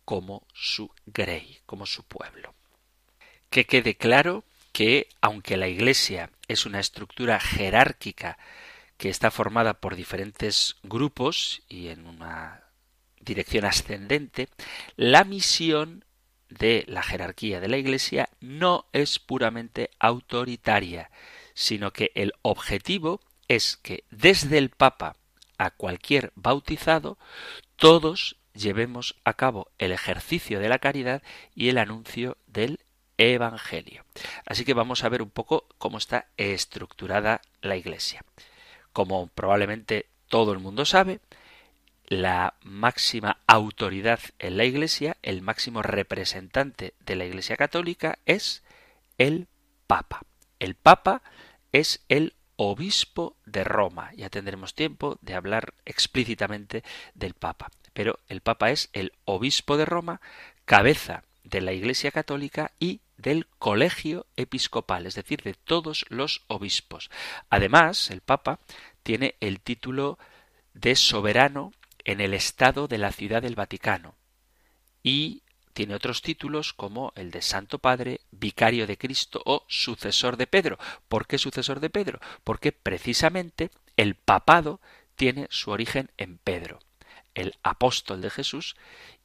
[0.04, 2.54] como su grey, como su pueblo.
[3.48, 8.38] Que quede claro que, aunque la Iglesia es una estructura jerárquica
[8.96, 12.64] que está formada por diferentes grupos y en una
[13.20, 14.48] dirección ascendente,
[14.96, 16.04] la misión
[16.50, 21.10] de la jerarquía de la Iglesia no es puramente autoritaria,
[21.54, 25.16] sino que el objetivo es que desde el Papa
[25.60, 27.18] a cualquier bautizado,
[27.76, 31.22] todos llevemos a cabo el ejercicio de la caridad
[31.54, 32.80] y el anuncio del
[33.18, 34.06] Evangelio.
[34.46, 38.24] Así que vamos a ver un poco cómo está estructurada la Iglesia.
[38.94, 41.20] Como probablemente todo el mundo sabe,
[42.10, 48.64] la máxima autoridad en la Iglesia, el máximo representante de la Iglesia católica es
[49.16, 49.46] el
[49.86, 50.22] Papa.
[50.58, 51.22] El Papa
[51.70, 54.10] es el obispo de Roma.
[54.16, 56.82] Ya tendremos tiempo de hablar explícitamente
[57.14, 57.70] del Papa.
[57.92, 60.20] Pero el Papa es el obispo de Roma,
[60.64, 67.08] cabeza de la Iglesia católica y del colegio episcopal, es decir, de todos los obispos.
[67.50, 68.58] Además, el Papa
[69.04, 70.18] tiene el título
[70.74, 71.72] de soberano
[72.10, 74.16] en el Estado de la Ciudad del Vaticano
[75.02, 75.42] y
[75.72, 80.76] tiene otros títulos como el de Santo Padre, Vicario de Cristo o Sucesor de Pedro.
[81.08, 82.18] ¿Por qué sucesor de Pedro?
[82.42, 84.80] Porque precisamente el papado
[85.14, 86.80] tiene su origen en Pedro,
[87.34, 88.74] el apóstol de Jesús,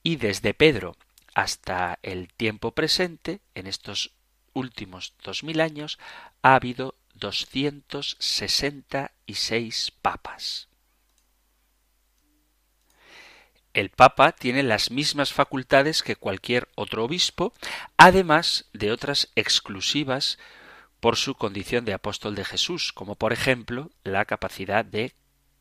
[0.04, 0.96] y desde Pedro
[1.34, 4.12] hasta el tiempo presente, en estos
[4.54, 5.98] últimos dos mil años,
[6.44, 10.68] ha habido 266 papas.
[13.76, 17.54] El Papa tiene las mismas facultades que cualquier otro obispo,
[17.98, 20.40] además de otras exclusivas
[21.02, 25.14] por su condición de apóstol de Jesús, como por ejemplo la capacidad de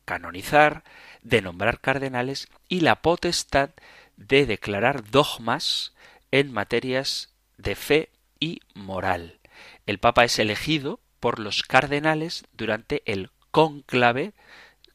[0.05, 0.85] canonizar,
[1.23, 3.71] de nombrar cardenales y la potestad
[4.15, 5.93] de declarar dogmas
[6.31, 9.41] en materias de fe y moral.
[9.85, 14.31] El Papa es elegido por los cardenales durante el cónclave.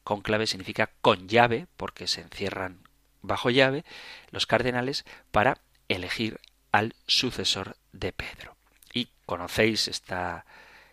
[0.03, 2.81] Cónclave significa con llave, porque se encierran
[3.21, 3.83] bajo llave
[4.31, 5.59] los cardenales para
[5.89, 6.39] elegir
[6.71, 8.55] al sucesor de Pedro.
[8.93, 10.45] Y conocéis esta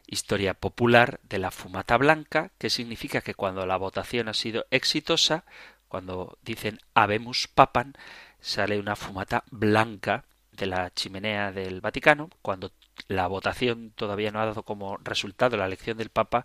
[0.06, 5.44] historia popular de la fumata blanca, que significa que cuando la votación ha sido exitosa,
[5.88, 7.94] cuando dicen habemus papan,
[8.40, 12.72] sale una fumata blanca de la chimenea del Vaticano, cuando
[13.06, 16.44] la votación todavía no ha dado como resultado la elección del Papa,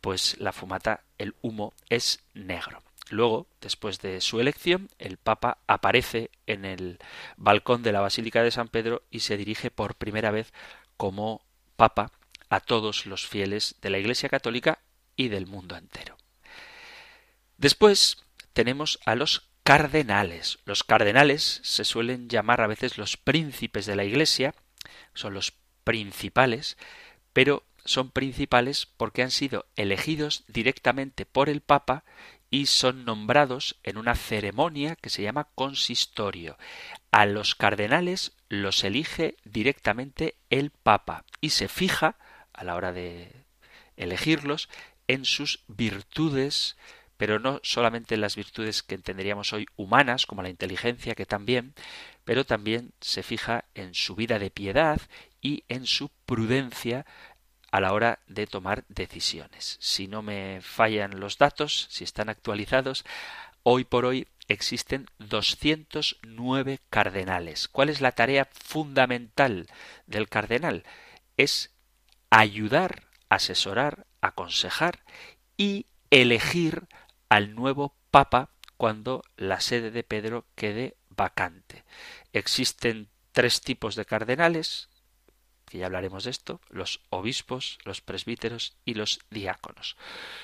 [0.00, 2.82] pues la fumata, el humo, es negro.
[3.10, 6.98] Luego, después de su elección, el Papa aparece en el
[7.36, 10.52] balcón de la Basílica de San Pedro y se dirige por primera vez
[10.96, 11.42] como
[11.76, 12.12] Papa
[12.50, 14.80] a todos los fieles de la Iglesia Católica
[15.16, 16.16] y del mundo entero.
[17.56, 20.58] Después tenemos a los cardenales.
[20.64, 24.54] Los cardenales se suelen llamar a veces los príncipes de la Iglesia,
[25.14, 25.52] son los
[25.84, 26.78] principales,
[27.32, 32.04] pero son principales porque han sido elegidos directamente por el Papa
[32.50, 36.56] y son nombrados en una ceremonia que se llama consistorio.
[37.10, 42.16] A los cardenales los elige directamente el Papa y se fija,
[42.52, 43.30] a la hora de
[43.96, 44.68] elegirlos,
[45.06, 46.76] en sus virtudes,
[47.16, 51.74] pero no solamente en las virtudes que entenderíamos hoy humanas, como la inteligencia, que también,
[52.24, 55.00] pero también se fija en su vida de piedad
[55.40, 57.06] y en su prudencia
[57.70, 59.76] a la hora de tomar decisiones.
[59.80, 63.04] Si no me fallan los datos, si están actualizados,
[63.62, 67.68] hoy por hoy existen 209 cardenales.
[67.68, 69.66] ¿Cuál es la tarea fundamental
[70.06, 70.84] del cardenal?
[71.36, 71.70] Es
[72.30, 75.04] ayudar, asesorar, aconsejar
[75.56, 76.88] y elegir
[77.28, 81.84] al nuevo papa cuando la sede de Pedro quede vacante.
[82.32, 84.88] Existen tres tipos de cardenales,
[85.68, 89.96] que ya hablaremos de esto, los obispos, los presbíteros y los diáconos.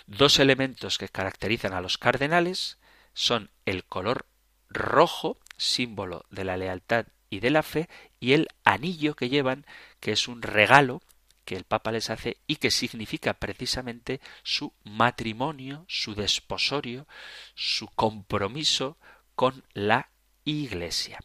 [0.06, 2.78] Dos elementos que caracterizan a los cardenales
[3.12, 4.26] son el color
[4.68, 7.88] rojo, símbolo de la lealtad y de la fe,
[8.20, 9.66] y el anillo que llevan,
[10.00, 11.02] que es un regalo
[11.44, 17.06] que el Papa les hace y que significa precisamente su matrimonio, su desposorio,
[17.54, 18.96] su compromiso
[19.34, 20.08] con la
[20.44, 21.18] Iglesia.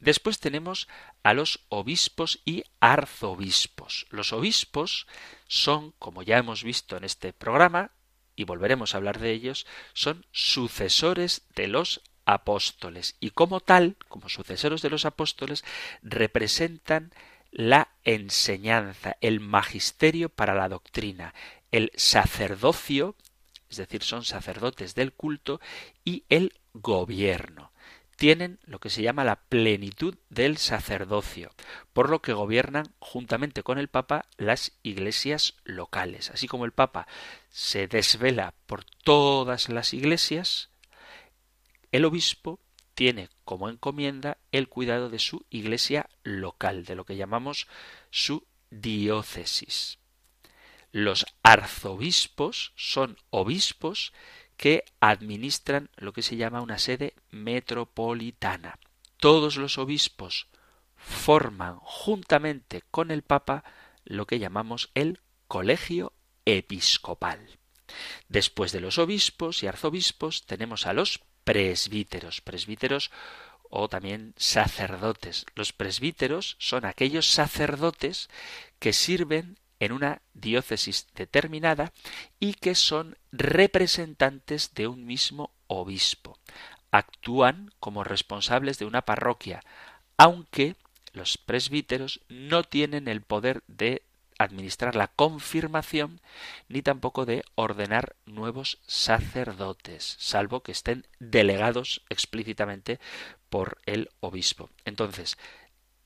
[0.00, 0.88] Después tenemos
[1.22, 4.06] a los obispos y arzobispos.
[4.10, 5.06] Los obispos
[5.46, 7.92] son, como ya hemos visto en este programa,
[8.34, 14.28] y volveremos a hablar de ellos, son sucesores de los apóstoles y como tal, como
[14.28, 15.64] sucesores de los apóstoles,
[16.02, 17.12] representan
[17.50, 21.34] la enseñanza, el magisterio para la doctrina,
[21.70, 23.16] el sacerdocio,
[23.68, 25.60] es decir, son sacerdotes del culto,
[26.04, 27.71] y el gobierno
[28.22, 31.50] tienen lo que se llama la plenitud del sacerdocio,
[31.92, 36.30] por lo que gobiernan juntamente con el Papa las iglesias locales.
[36.30, 37.08] Así como el Papa
[37.50, 40.70] se desvela por todas las iglesias,
[41.90, 42.60] el obispo
[42.94, 47.66] tiene como encomienda el cuidado de su iglesia local, de lo que llamamos
[48.12, 49.98] su diócesis.
[50.92, 54.12] Los arzobispos son obispos
[54.62, 58.78] que administran lo que se llama una sede metropolitana.
[59.16, 60.46] Todos los obispos
[60.94, 63.64] forman juntamente con el Papa
[64.04, 66.12] lo que llamamos el colegio
[66.44, 67.58] episcopal.
[68.28, 73.10] Después de los obispos y arzobispos tenemos a los presbíteros, presbíteros
[73.68, 75.44] o también sacerdotes.
[75.56, 78.30] Los presbíteros son aquellos sacerdotes
[78.78, 81.92] que sirven en una diócesis determinada
[82.38, 86.38] y que son representantes de un mismo obispo.
[86.92, 89.60] Actúan como responsables de una parroquia,
[90.16, 90.76] aunque
[91.12, 94.02] los presbíteros no tienen el poder de
[94.38, 96.20] administrar la confirmación
[96.68, 103.00] ni tampoco de ordenar nuevos sacerdotes, salvo que estén delegados explícitamente
[103.50, 104.70] por el obispo.
[104.84, 105.38] Entonces,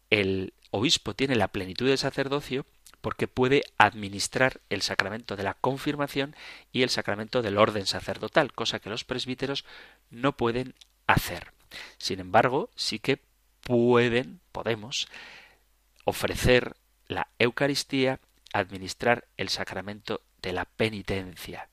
[0.08, 2.64] el obispo tiene la plenitud del sacerdocio
[3.06, 6.34] porque puede administrar el sacramento de la confirmación
[6.72, 9.64] y el sacramento del orden sacerdotal, cosa que los presbíteros
[10.10, 10.74] no pueden
[11.06, 11.52] hacer.
[11.98, 13.20] Sin embargo, sí que
[13.60, 15.06] pueden, podemos,
[16.04, 16.74] ofrecer
[17.06, 18.18] la Eucaristía,
[18.52, 21.68] administrar el sacramento de la penitencia.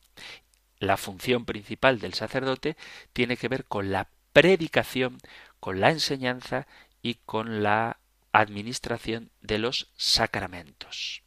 [0.78, 2.78] La función principal del sacerdote
[3.12, 5.18] tiene que ver con la predicación,
[5.60, 6.68] con la enseñanza
[7.02, 7.98] y con la
[8.34, 11.23] administración de los sacramentos.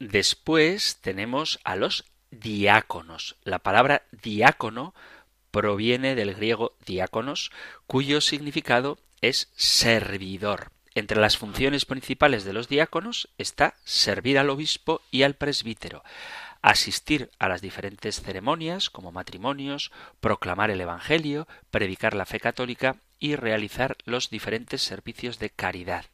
[0.00, 3.36] Después tenemos a los diáconos.
[3.44, 4.94] La palabra diácono
[5.50, 7.52] proviene del griego diáconos,
[7.86, 10.72] cuyo significado es servidor.
[10.94, 16.02] Entre las funciones principales de los diáconos está servir al obispo y al presbítero,
[16.62, 23.36] asistir a las diferentes ceremonias como matrimonios, proclamar el Evangelio, predicar la fe católica y
[23.36, 26.06] realizar los diferentes servicios de caridad.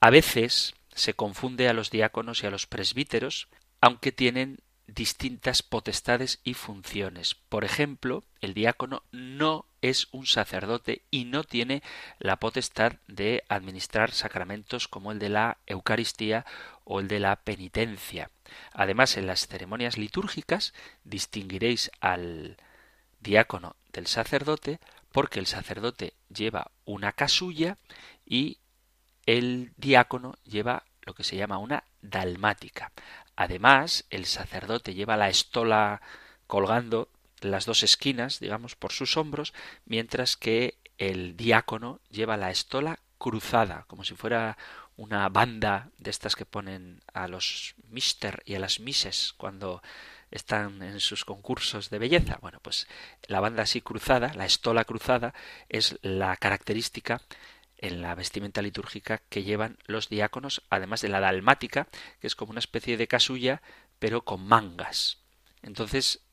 [0.00, 3.48] A veces se confunde a los diáconos y a los presbíteros,
[3.80, 7.34] aunque tienen distintas potestades y funciones.
[7.34, 11.82] Por ejemplo, el diácono no es un sacerdote y no tiene
[12.18, 16.44] la potestad de administrar sacramentos como el de la Eucaristía
[16.84, 18.30] o el de la penitencia.
[18.72, 22.56] Además, en las ceremonias litúrgicas distinguiréis al
[23.20, 24.80] diácono del sacerdote
[25.12, 27.78] porque el sacerdote lleva una casulla
[28.26, 28.58] y
[29.26, 32.92] el diácono lleva lo que se llama una dalmática.
[33.36, 36.00] Además, el sacerdote lleva la estola
[36.46, 37.08] colgando
[37.40, 39.52] las dos esquinas, digamos, por sus hombros,
[39.84, 44.56] mientras que el diácono lleva la estola cruzada, como si fuera
[44.96, 49.82] una banda de estas que ponen a los mister y a las mises cuando
[50.30, 52.38] están en sus concursos de belleza.
[52.40, 52.86] Bueno, pues
[53.26, 55.34] la banda así cruzada, la estola cruzada,
[55.68, 57.20] es la característica
[57.84, 61.86] en la vestimenta litúrgica que llevan los diáconos, además de la dalmática,
[62.18, 63.60] que es como una especie de casulla,
[63.98, 65.18] pero con mangas.
[65.60, 66.24] Entonces,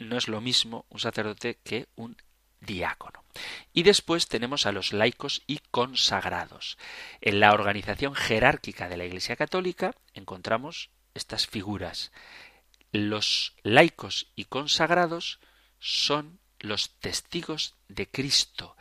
[0.00, 2.16] no es lo mismo un sacerdote que un
[2.60, 3.22] diácono.
[3.72, 6.76] Y después tenemos a los laicos y consagrados.
[7.20, 12.10] En la organización jerárquica de la Iglesia Católica encontramos estas figuras.
[12.90, 15.38] Los laicos y consagrados
[15.78, 18.76] son los testigos de Cristo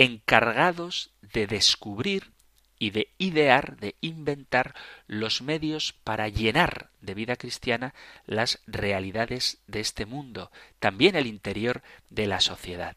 [0.00, 2.32] encargados de descubrir
[2.78, 4.74] y de idear, de inventar
[5.06, 7.94] los medios para llenar de vida cristiana
[8.24, 12.96] las realidades de este mundo, también el interior de la sociedad.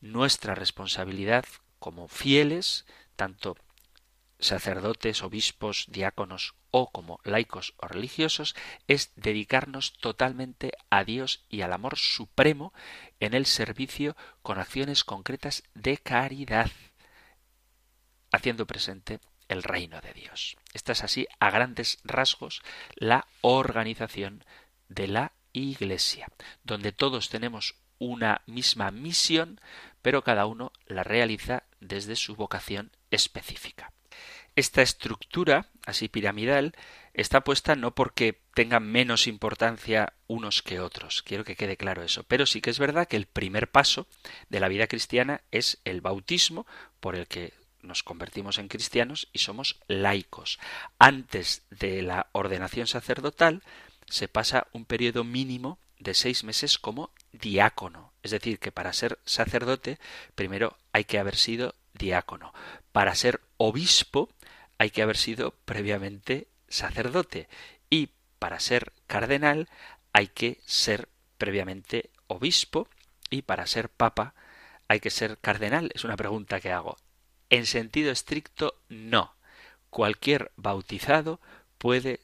[0.00, 1.44] Nuestra responsabilidad
[1.78, 2.84] como fieles,
[3.14, 3.56] tanto
[4.40, 8.54] sacerdotes, obispos, diáconos o como laicos o religiosos,
[8.88, 12.72] es dedicarnos totalmente a Dios y al amor supremo
[13.20, 16.70] en el servicio con acciones concretas de caridad,
[18.32, 20.56] haciendo presente el reino de Dios.
[20.72, 22.62] Esta es así, a grandes rasgos,
[22.94, 24.44] la organización
[24.88, 26.28] de la Iglesia,
[26.62, 29.60] donde todos tenemos una misma misión,
[30.02, 33.92] pero cada uno la realiza desde su vocación específica.
[34.56, 36.74] Esta estructura, así piramidal,
[37.14, 42.24] está puesta no porque tengan menos importancia unos que otros, quiero que quede claro eso,
[42.24, 44.06] pero sí que es verdad que el primer paso
[44.48, 46.66] de la vida cristiana es el bautismo,
[47.00, 50.58] por el que nos convertimos en cristianos y somos laicos.
[50.98, 53.62] Antes de la ordenación sacerdotal
[54.06, 58.12] se pasa un periodo mínimo de seis meses como diácono.
[58.22, 59.98] Es decir, que para ser sacerdote
[60.34, 62.52] primero hay que haber sido diácono.
[62.92, 64.28] Para ser obispo
[64.78, 67.48] hay que haber sido previamente sacerdote
[67.90, 69.68] y para ser cardenal
[70.12, 72.88] hay que ser previamente obispo
[73.28, 74.34] y para ser papa
[74.88, 75.90] hay que ser cardenal.
[75.94, 76.96] Es una pregunta que hago.
[77.48, 79.34] En sentido estricto, no.
[79.90, 81.40] Cualquier bautizado
[81.78, 82.20] puede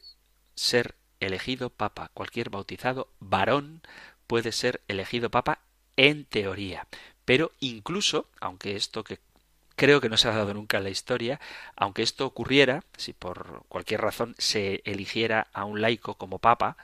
[0.55, 2.11] ser elegido papa.
[2.13, 3.81] Cualquier bautizado varón
[4.27, 5.59] puede ser elegido papa
[5.95, 6.87] en teoría.
[7.25, 9.19] Pero incluso, aunque esto que
[9.77, 11.39] creo que no se ha dado nunca en la historia,
[11.77, 16.77] aunque esto ocurriera, si por cualquier razón se eligiera a un laico como papa,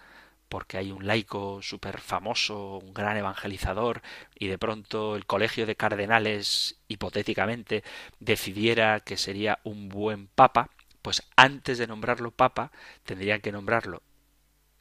[0.47, 4.03] porque hay un laico súper famoso, un gran evangelizador,
[4.37, 7.83] y de pronto el colegio de cardenales, hipotéticamente,
[8.19, 10.69] decidiera que sería un buen papa,
[11.01, 12.71] pues antes de nombrarlo papa,
[13.05, 14.03] tendrían que nombrarlo,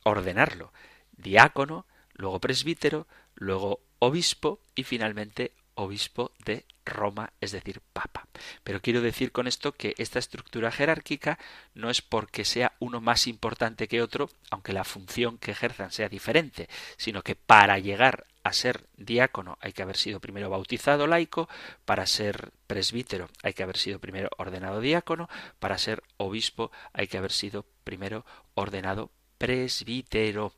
[0.05, 0.71] ordenarlo,
[1.13, 3.07] diácono, luego presbítero,
[3.37, 8.27] luego obispo y finalmente obispo de Roma, es decir, papa.
[8.65, 11.39] Pero quiero decir con esto que esta estructura jerárquica
[11.75, 16.09] no es porque sea uno más importante que otro, aunque la función que ejerzan sea
[16.09, 21.49] diferente, sino que para llegar a ser diácono hay que haber sido primero bautizado laico,
[21.85, 25.29] para ser presbítero hay que haber sido primero ordenado diácono,
[25.61, 30.55] para ser obispo hay que haber sido primero ordenado presbítero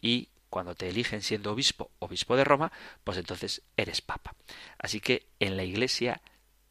[0.00, 2.72] y cuando te eligen siendo obispo, obispo de Roma,
[3.04, 4.34] pues entonces eres papa.
[4.78, 6.22] Así que en la Iglesia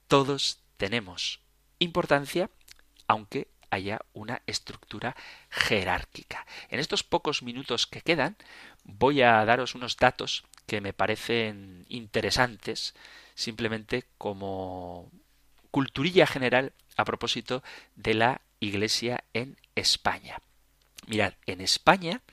[0.07, 1.39] todos tenemos
[1.77, 2.49] importancia,
[3.05, 5.15] aunque haya una estructura
[5.51, 6.47] jerárquica.
[6.69, 8.37] En estos pocos minutos que quedan,
[8.85, 12.95] voy a daros unos datos que me parecen interesantes,
[13.35, 15.11] simplemente como
[15.69, 17.61] culturilla general a propósito
[17.95, 20.39] de la Iglesia en España.
[21.05, 22.23] Mirad, en España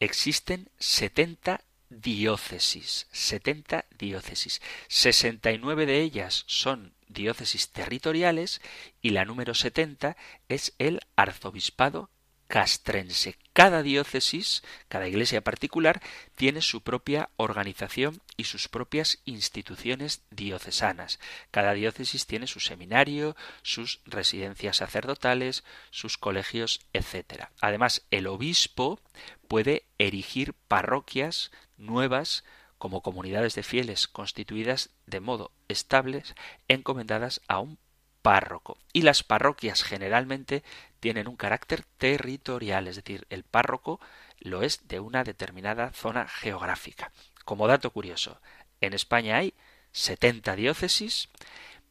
[0.00, 4.60] existen 70 diócesis, 70 diócesis.
[4.88, 8.60] 69 de ellas son diócesis territoriales
[9.00, 10.16] y la número 70
[10.48, 12.10] es el arzobispado
[12.48, 13.36] castrense.
[13.52, 16.00] Cada diócesis, cada iglesia particular,
[16.34, 21.20] tiene su propia organización y sus propias instituciones diocesanas.
[21.50, 27.48] Cada diócesis tiene su seminario, sus residencias sacerdotales, sus colegios, etc.
[27.60, 29.00] Además, el obispo
[29.46, 32.44] puede erigir parroquias nuevas
[32.78, 36.22] como comunidades de fieles constituidas de modo estable,
[36.68, 37.78] encomendadas a un
[38.22, 38.78] párroco.
[38.92, 40.62] Y las parroquias generalmente
[41.00, 44.00] tienen un carácter territorial, es decir, el párroco
[44.40, 47.10] lo es de una determinada zona geográfica.
[47.44, 48.40] Como dato curioso,
[48.80, 49.54] en España hay
[49.92, 51.28] 70 diócesis,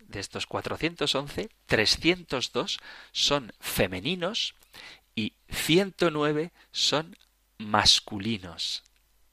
[0.00, 2.80] de estos 411, 302
[3.12, 4.54] son femeninos
[5.14, 7.16] y 109 son
[7.56, 8.82] masculinos.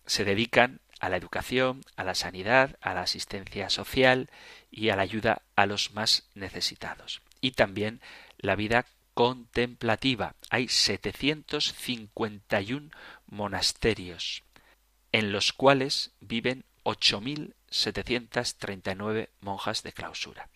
[0.06, 4.30] se dedican a la educación, a la sanidad, a la asistencia social
[4.70, 7.22] y a la ayuda a los más necesitados.
[7.40, 8.00] Y también
[8.38, 10.34] la vida contemplativa.
[10.50, 12.90] Hay 751
[13.26, 14.42] monasterios
[15.12, 20.48] en los cuales viven 8.739 monjas de clausura.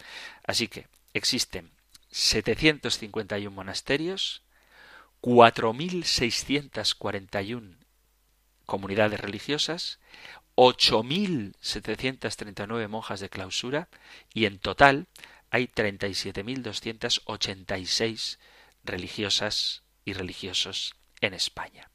[0.44, 1.70] Así que existen
[2.10, 4.42] 751 monasterios,
[5.22, 7.76] 4.641
[8.68, 9.98] comunidades religiosas,
[10.54, 13.88] 8.739 monjas de clausura
[14.34, 15.06] y en total
[15.48, 18.36] hay 37.286
[18.84, 21.88] religiosas y religiosos en España.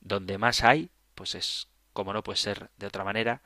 [0.00, 3.40] Donde más hay, pues es, como no puede ser de otra manera,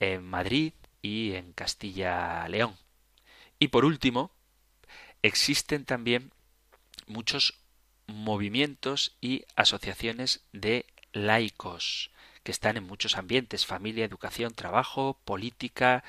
[0.00, 2.78] en Madrid y en Castilla-León.
[3.58, 4.30] Y por último,
[5.20, 6.32] existen también
[7.06, 7.58] muchos
[8.06, 10.86] movimientos y asociaciones de
[11.16, 12.10] laicos
[12.42, 16.04] que están en muchos ambientes, familia, educación, trabajo, política,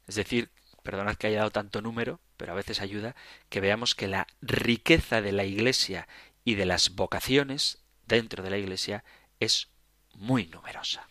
[0.06, 0.50] Es decir,
[0.82, 3.16] perdonad que haya dado tanto número, pero a veces ayuda
[3.50, 6.08] que veamos que la riqueza de la Iglesia
[6.44, 9.04] y de las vocaciones dentro de la Iglesia
[9.38, 9.68] es
[10.14, 11.06] muy numerosa.